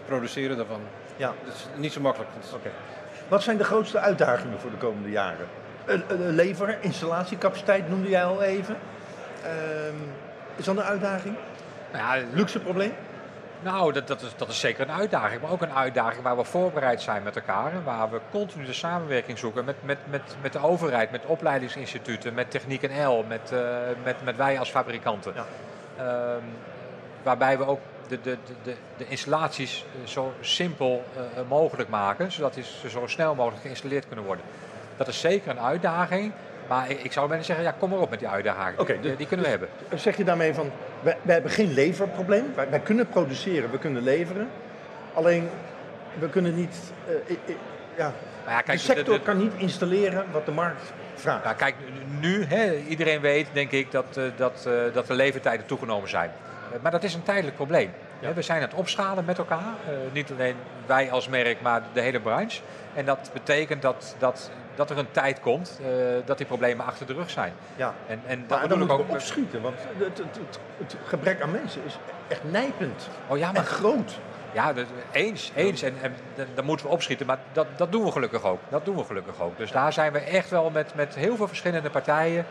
produceren 0.06 0.58
daarvan. 0.58 0.82
Ja. 1.16 1.34
Dat 1.46 1.54
is 1.54 1.66
niet 1.76 1.94
zo 1.94 2.02
makkelijk. 2.02 2.30
Oké. 2.54 2.70
Wat 3.28 3.44
zijn 3.44 3.58
de 3.58 3.64
grootste 3.64 4.00
uitdagingen 4.00 4.60
voor 4.60 4.72
de 4.72 4.78
komende 4.78 5.10
jaren? 5.10 5.48
Lever, 6.18 6.78
installatiecapaciteit 6.82 7.90
noemde 7.90 8.10
jij 8.10 8.24
al 8.24 8.42
even. 8.42 8.78
Ehm, 9.44 9.96
is 10.56 10.66
dat 10.66 10.78
een 10.78 10.84
uitdaging? 10.84 11.36
Nou 11.92 12.20
ja, 12.20 12.26
Luxe 12.34 12.60
probleem? 12.60 12.94
Nou, 13.62 13.94
dat, 13.94 14.08
dat, 14.08 14.22
is, 14.22 14.30
dat 14.36 14.50
is 14.50 14.60
zeker 14.60 14.90
een 14.90 14.96
uitdaging. 14.96 15.42
Maar 15.42 15.52
ook 15.52 15.62
een 15.62 15.74
uitdaging 15.74 16.24
waar 16.24 16.38
we 16.38 16.44
voorbereid 16.44 17.02
zijn 17.02 17.24
met 17.24 17.36
elkaar. 17.36 17.72
En 17.72 17.84
waar 17.84 18.12
we 18.12 18.20
continu 18.32 18.66
de 18.66 18.74
samenwerking 18.74 19.38
zoeken 19.38 19.66
met, 19.66 19.76
met, 19.84 19.98
met, 20.10 20.22
met 20.42 20.54
de 20.54 20.60
overheid, 20.60 21.12
met 21.12 21.26
opleidingsinstituten, 21.26 22.34
met 22.34 22.52
Techniek 22.52 22.84
en 22.84 23.08
L, 23.08 23.26
met, 23.28 23.52
uh, 23.54 23.60
met, 24.04 24.16
met 24.24 24.36
wij 24.36 24.60
als 24.60 24.70
fabrikanten. 24.70 25.34
Ja. 25.98 26.34
Um, 26.36 26.44
waarbij 27.24 27.58
we 27.58 27.66
ook 27.66 27.80
de, 28.08 28.22
de, 28.22 28.38
de, 28.64 28.76
de 28.98 29.08
installaties 29.08 29.86
zo 30.04 30.34
simpel 30.40 31.04
uh, 31.16 31.22
mogelijk 31.50 31.90
maken, 31.90 32.32
zodat 32.32 32.54
ze 32.54 32.90
zo 32.90 33.08
snel 33.08 33.36
mogelijk 33.36 33.62
geïnstalleerd 33.62 34.08
kunnen 34.08 34.26
worden. 34.26 34.46
Dat 35.06 35.14
is 35.14 35.20
zeker 35.20 35.52
een 35.52 35.60
uitdaging. 35.60 36.32
Maar 36.68 36.90
ik 36.90 37.12
zou 37.12 37.28
bijna 37.28 37.44
zeggen, 37.44 37.66
ja, 37.66 37.76
kom 37.80 37.90
maar 37.90 38.00
op 38.00 38.10
met 38.10 38.20
die 38.20 38.28
uitdaging. 38.28 38.80
Okay, 38.80 39.00
die, 39.02 39.16
die, 39.16 39.28
kunnen 39.28 39.46
we 39.46 39.52
hebben. 39.52 39.70
Zeg 39.96 40.18
je 40.18 40.24
daarmee 40.24 40.54
van, 40.54 40.72
wij, 41.02 41.18
wij 41.22 41.34
hebben 41.34 41.52
geen 41.52 41.74
leverprobleem. 41.74 42.46
Wij, 42.56 42.70
wij, 42.70 42.80
kunnen 42.80 43.08
produceren, 43.08 43.72
we 43.72 43.78
kunnen 43.78 44.04
leveren. 44.04 44.50
Alleen, 45.14 45.50
we 46.20 46.30
kunnen 46.30 46.56
niet... 46.56 46.76
Uh, 47.28 47.38
ja, 47.98 48.14
ja, 48.48 48.62
kijk, 48.62 48.78
de 48.78 48.84
sector 48.84 49.20
kan 49.20 49.38
niet 49.38 49.54
installeren 49.58 50.26
wat 50.32 50.46
de 50.46 50.52
markt 50.52 50.94
vraagt. 51.16 51.44
Ja, 51.44 51.54
kijk, 51.54 51.76
nu, 52.20 52.46
hè, 52.46 52.76
iedereen 52.78 53.22
weet, 53.22 53.48
denk 53.54 53.72
ik, 53.72 53.92
dat, 53.92 54.18
uh, 54.18 54.24
dat, 54.36 54.66
uh, 54.68 54.94
dat 54.94 55.08
de 55.08 55.14
levertijden 55.14 55.66
toegenomen 55.66 56.10
zijn. 56.10 56.32
maar 56.82 56.92
dat 56.92 57.04
is 57.04 57.14
een 57.14 57.24
tijdelijk 57.24 57.56
probleem. 57.56 57.92
Ja. 58.22 58.34
We 58.34 58.42
zijn 58.42 58.62
aan 58.62 58.70
het 58.70 58.78
opschalen 58.78 59.26
met 59.26 59.38
elkaar. 59.38 59.74
niet 60.12 60.32
alleen 60.32 60.56
wij 60.86 61.12
als 61.12 61.28
merk, 61.28 61.62
maar 61.62 61.82
de 61.94 62.02
hele 62.02 62.20
branche. 62.20 62.62
En 62.94 63.06
dat 63.06 63.30
betekent 63.34 63.82
dat, 63.82 64.16
dat 64.18 64.52
dat 64.76 64.90
er 64.90 64.98
een 64.98 65.12
tijd 65.12 65.40
komt 65.40 65.80
uh, 65.82 65.88
dat 66.26 66.38
die 66.38 66.48
problemen 66.48 66.86
achter 66.86 67.06
de 67.06 67.14
rug 67.14 67.30
zijn. 67.30 67.54
Ja. 67.76 67.94
En, 68.08 68.22
en 68.26 68.44
dat 68.48 68.60
maar 68.60 68.68
dan 68.68 68.78
moeten 68.78 68.98
ook 68.98 69.08
we 69.08 69.14
opschieten, 69.14 69.62
want 69.62 69.76
het, 69.80 70.18
het, 70.18 70.18
het, 70.18 70.60
het, 70.78 70.96
gebrek 71.06 71.42
aan 71.42 71.52
mensen 71.52 71.82
is 71.86 71.98
echt 72.28 72.44
nijpend. 72.44 73.10
Oh 73.28 73.38
ja, 73.38 73.52
maar 73.52 73.62
en 73.62 73.66
groot. 73.66 74.20
Ja, 74.54 74.74
eens. 75.12 75.52
eens. 75.56 75.82
En, 75.82 75.96
en 76.02 76.14
dan 76.54 76.66
moeten 76.66 76.86
we 76.86 76.92
opschieten. 76.92 77.26
Maar 77.26 77.40
dat, 77.52 77.68
dat 77.76 77.92
doen 77.92 78.04
we 78.04 78.12
gelukkig 78.12 78.44
ook. 78.44 78.60
Dat 78.70 78.86
doen 78.86 78.96
we 78.96 79.04
gelukkig 79.04 79.42
ook. 79.42 79.58
Dus 79.58 79.72
daar 79.72 79.94
zijn 79.94 80.12
we 80.12 80.20
echt 80.20 80.50
wel 80.50 80.70
met, 80.70 80.96
met 80.96 81.16
heel 81.16 81.36
veel 81.36 81.48
verschillende 81.48 81.90
partijen 81.90 82.46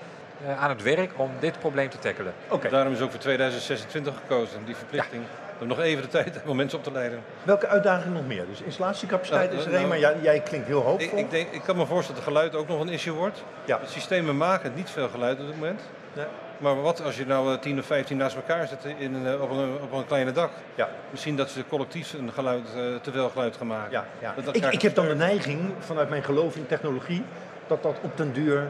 uh, 0.47 0.63
aan 0.63 0.69
het 0.69 0.83
werk 0.83 1.11
om 1.17 1.31
dit 1.39 1.59
probleem 1.59 1.89
te 1.89 1.99
tackelen. 1.99 2.33
Oké. 2.49 2.69
Daarom 2.69 2.93
is 2.93 3.01
ook 3.01 3.11
voor 3.11 3.21
2026 3.21 4.15
gekozen, 4.15 4.65
die 4.65 4.77
verplichting. 4.77 5.23
Om 5.61 5.66
nog 5.66 5.81
even 5.81 6.03
de 6.03 6.09
tijd 6.09 6.35
hebben 6.35 6.51
om 6.51 6.57
mensen 6.57 6.79
op 6.79 6.85
te 6.85 6.92
leiden. 6.92 7.23
Welke 7.42 7.66
uitdagingen 7.66 8.12
nog 8.12 8.27
meer? 8.27 8.46
Dus 8.46 8.61
installatiecapaciteit 8.61 9.53
is 9.53 9.61
er 9.61 9.66
een, 9.66 9.73
nou, 9.73 9.87
maar 9.87 10.23
jij, 10.23 10.40
klinkt 10.40 10.66
heel 10.66 10.81
hoopvol. 10.81 11.18
Ik, 11.18 11.25
ik, 11.25 11.31
denk, 11.31 11.51
ik 11.51 11.62
kan 11.62 11.77
me 11.77 11.87
voorstellen 11.87 12.20
dat 12.20 12.33
geluid 12.33 12.55
ook 12.55 12.68
nog 12.68 12.81
een 12.81 12.88
issue 12.88 13.14
wordt. 13.14 13.42
Ja. 13.64 13.79
De 13.79 13.87
systemen 13.87 14.37
maken 14.37 14.73
niet 14.75 14.90
veel 14.90 15.09
geluid 15.09 15.40
op 15.40 15.46
dit 15.46 15.55
moment. 15.55 15.81
Ja. 16.12 16.29
Maar 16.59 16.83
wat 16.83 17.03
als 17.05 17.16
je 17.16 17.27
nou 17.27 17.59
10 17.59 17.79
of 17.79 17.87
15 17.87 18.16
naast 18.16 18.37
elkaar 18.37 18.68
zit 18.68 18.94
in, 18.99 19.27
eh, 19.27 19.42
op, 19.42 19.51
een, 19.51 19.79
op 19.83 19.92
een 19.92 20.07
kleine 20.07 20.33
dak? 20.33 20.51
Ja. 20.75 20.88
Misschien 21.11 21.37
dat 21.37 21.51
ze 21.51 21.64
collectief 21.68 22.12
een 22.12 22.33
geluid, 22.33 22.66
te 23.03 23.12
veel 23.12 23.29
geluid 23.29 23.57
gaan 23.57 23.66
maken. 23.66 23.90
Ja, 23.90 24.05
ja. 24.20 24.35
ik, 24.53 24.73
ik 24.73 24.83
heb 24.83 24.94
dan 24.94 25.09
de 25.09 25.14
neiging, 25.14 25.61
vanuit 25.79 26.09
mijn 26.09 26.23
geloof 26.25 26.57
in 26.57 26.66
technologie, 26.66 27.23
dat 27.66 27.83
dat 27.83 27.96
op 28.03 28.16
den 28.16 28.33
duur, 28.33 28.68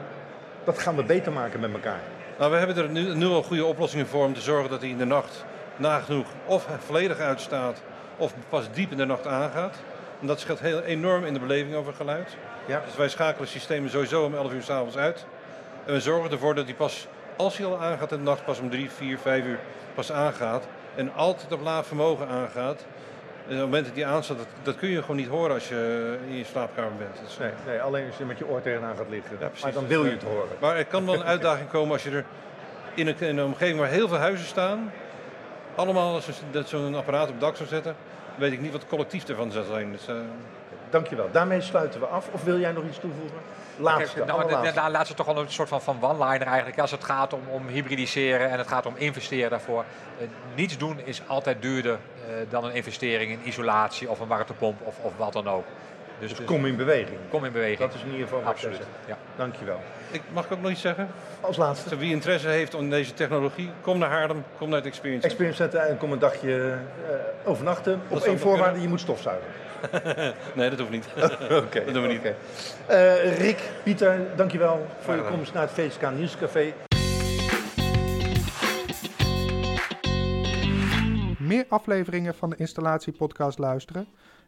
dat 0.65 0.79
gaan 0.79 0.97
we 0.97 1.05
beter 1.05 1.33
maken 1.33 1.61
met 1.61 1.73
elkaar. 1.73 2.01
Nou, 2.39 2.51
we 2.51 2.59
hebben 2.59 2.77
er 2.77 2.89
nu, 2.89 3.15
nu 3.15 3.27
al 3.27 3.43
goede 3.43 3.65
oplossingen 3.65 4.07
voor 4.07 4.25
om 4.25 4.35
te 4.35 4.41
zorgen 4.41 4.71
dat 4.71 4.81
hij 4.81 4.91
in 4.91 4.99
de 4.99 5.05
nacht 5.05 5.45
nagenoeg 5.81 6.27
of 6.45 6.67
volledig 6.87 7.19
uitstaat 7.19 7.83
of 8.17 8.35
pas 8.49 8.71
diep 8.73 8.91
in 8.91 8.97
de 8.97 9.05
nacht 9.05 9.27
aangaat. 9.27 9.77
En 10.21 10.27
dat 10.27 10.41
scheelt 10.41 10.61
heel 10.61 10.83
enorm 10.83 11.25
in 11.25 11.33
de 11.35 11.41
beleving 11.41 11.75
over 11.75 11.95
geluid. 11.95 12.37
Ja. 12.67 12.83
Dus 12.87 12.97
wij 12.97 13.09
schakelen 13.09 13.49
systemen 13.49 13.91
sowieso 13.91 14.25
om 14.25 14.35
11 14.35 14.53
uur 14.53 14.63
s'avonds 14.63 14.97
uit. 14.97 15.27
En 15.85 15.93
we 15.93 16.01
zorgen 16.01 16.31
ervoor 16.31 16.55
dat 16.55 16.65
hij 16.65 16.75
pas 16.75 17.07
als 17.37 17.57
hij 17.57 17.67
al 17.67 17.81
aangaat 17.81 18.13
in 18.13 18.19
de 18.19 18.25
nacht, 18.25 18.45
pas 18.45 18.59
om 18.59 18.71
3, 18.71 18.91
4, 18.91 19.19
5 19.19 19.45
uur 19.45 19.59
pas 19.95 20.13
aangaat. 20.13 20.67
En 20.95 21.15
altijd 21.15 21.53
op 21.53 21.61
laag 21.61 21.87
vermogen 21.87 22.29
aangaat. 22.29 22.85
En 23.47 23.57
op 23.57 23.61
het 23.61 23.71
moment 23.71 23.85
dat 23.85 23.95
die 23.95 24.07
aanstaat, 24.07 24.37
dat, 24.37 24.47
dat, 24.63 24.77
kun 24.77 24.89
je 24.89 25.01
gewoon 25.01 25.17
niet 25.17 25.29
horen 25.29 25.55
als 25.55 25.69
je 25.69 26.19
in 26.29 26.37
je 26.37 26.45
slaapkamer 26.45 26.97
bent. 26.99 27.21
Dus, 27.25 27.39
nee, 27.39 27.51
nee, 27.67 27.83
alleen 27.83 28.07
als 28.07 28.17
je 28.17 28.25
met 28.25 28.39
je 28.39 28.49
oor 28.49 28.63
tegenaan 28.63 28.97
gaat 28.97 29.09
liggen. 29.09 29.37
Ja, 29.41 29.51
maar 29.63 29.73
dan 29.73 29.87
wil 29.87 30.05
je 30.05 30.11
het 30.11 30.23
horen. 30.23 30.49
Maar 30.61 30.77
er 30.77 30.85
kan 30.85 31.07
wel 31.07 31.15
een 31.15 31.25
uitdaging 31.25 31.69
komen 31.69 31.93
als 31.93 32.03
je 32.03 32.11
er 32.11 32.25
in 32.95 33.07
een, 33.07 33.15
in 33.19 33.39
een 33.39 33.45
omgeving 33.45 33.79
waar 33.79 33.89
heel 33.89 34.09
veel 34.09 34.17
huizen 34.17 34.47
staan. 34.47 34.93
Allemaal 35.75 36.15
als 36.15 36.27
je 36.27 36.63
zo'n 36.67 36.95
apparaat 36.95 37.27
op 37.27 37.33
het 37.33 37.41
dak 37.41 37.57
zou 37.57 37.69
zetten, 37.69 37.97
weet 38.35 38.53
ik 38.53 38.61
niet 38.61 38.73
wat 38.73 38.81
het 38.81 38.91
collectief 38.91 39.29
ervan 39.29 39.51
zou 39.51 39.65
zijn. 39.65 39.93
Dus, 39.93 40.09
uh... 40.09 40.17
Dankjewel. 40.91 41.29
Daarmee 41.33 41.61
sluiten 41.61 42.01
we 42.01 42.07
af. 42.07 42.29
Of 42.33 42.45
wil 42.45 42.59
jij 42.59 42.73
nog 42.73 42.85
iets 42.85 42.99
toevoegen? 42.99 43.39
Laatste. 43.77 44.25
nou, 44.25 44.73
Daar 44.75 44.91
laat 44.91 45.07
ze 45.07 45.15
toch 45.15 45.27
wel 45.27 45.39
een 45.39 45.51
soort 45.51 45.69
van, 45.69 45.83
van 45.83 45.99
one-liner 46.01 46.47
eigenlijk. 46.47 46.79
Als 46.79 46.91
het 46.91 47.05
gaat 47.05 47.33
om, 47.33 47.41
om 47.49 47.67
hybridiseren 47.67 48.51
en 48.51 48.59
het 48.59 48.69
gaat 48.69 48.87
om 48.87 48.95
investeren 48.97 49.51
daarvoor. 49.51 49.85
Eh, 50.19 50.27
niets 50.55 50.79
doen 50.79 51.01
is 51.05 51.23
altijd 51.27 51.63
duurder 51.63 51.93
eh, 52.29 52.35
dan 52.49 52.65
een 52.65 52.75
investering 52.75 53.33
in 53.33 53.49
isolatie 53.49 54.11
of 54.11 54.21
een 54.21 54.29
warmtepomp 54.29 54.81
of, 54.83 54.99
of 55.01 55.13
wat 55.17 55.33
dan 55.33 55.49
ook. 55.49 55.65
Dus, 56.21 56.35
dus, 56.35 56.47
kom 56.47 56.67
in 56.67 56.77
beweging. 56.77 57.19
Kom 57.31 57.45
in 57.45 57.53
beweging. 57.53 57.79
Dat 57.79 57.95
is 57.95 58.03
in 58.03 58.11
ieder 58.11 58.27
geval 58.27 58.43
Absoluut. 58.43 58.81
Ja. 59.07 59.17
Dankjewel. 59.37 59.81
Ik, 60.11 60.23
mag 60.33 60.45
ik 60.45 60.53
ook 60.53 60.61
nog 60.61 60.71
iets 60.71 60.81
zeggen? 60.81 61.09
Als 61.41 61.57
laatste. 61.57 61.97
Wie 61.97 62.11
interesse 62.11 62.49
heeft 62.49 62.75
in 62.75 62.91
deze 62.91 63.15
technologie, 63.15 63.71
kom 63.81 63.99
naar 63.99 64.11
Haarlem, 64.11 64.45
kom 64.59 64.69
naar 64.69 64.79
het 64.79 64.87
Experience 64.87 65.29
Center. 65.29 65.47
Experience 65.47 65.63
Center 65.63 65.91
en 65.91 65.99
kom 65.99 66.13
een 66.13 66.19
dagje 66.19 66.57
uh, 66.57 67.49
overnachten. 67.49 68.01
Op 68.09 68.21
één 68.21 68.39
voorwaarde, 68.39 68.81
je 68.81 68.89
moet 68.89 69.01
stofzuigen. 69.01 69.49
nee, 70.55 70.71
dat 70.71 70.79
hoeft 70.79 70.91
niet. 70.91 71.07
Oké. 71.65 71.85
dat 71.85 71.95
doen 71.95 72.03
we 72.03 72.09
niet. 72.09 72.19
Okay. 72.19 72.35
Uh, 73.25 73.39
Rick, 73.39 73.59
Pieter, 73.83 74.21
dankjewel 74.37 74.87
voor 75.01 75.15
je 75.15 75.23
komst 75.23 75.53
naar 75.53 75.63
het 75.63 75.73
VSK 75.73 76.11
Nieuwscafé. 76.11 76.73
Meer 81.51 81.67
afleveringen 81.69 82.35
van 82.35 82.51
de 82.51 82.57
installatiepodcast 82.57 83.59
luisteren? 83.59 84.07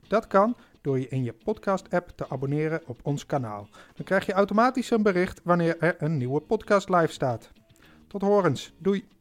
Dat 0.09 0.27
kan 0.27 0.57
door 0.81 0.99
je 0.99 1.09
in 1.09 1.25
je 1.25 1.33
podcast-app 1.33 2.09
te 2.15 2.29
abonneren 2.29 2.83
op 2.87 3.01
ons 3.03 3.27
kanaal. 3.27 3.69
Dan 3.95 4.05
krijg 4.05 4.27
je 4.27 4.33
automatisch 4.33 4.91
een 4.91 5.03
bericht 5.03 5.41
wanneer 5.45 5.77
er 5.79 5.95
een 5.99 6.17
nieuwe 6.17 6.41
podcast 6.41 6.89
live 6.89 7.13
staat. 7.13 7.51
Tot 8.07 8.23
horens. 8.23 8.73
Doei. 8.79 9.12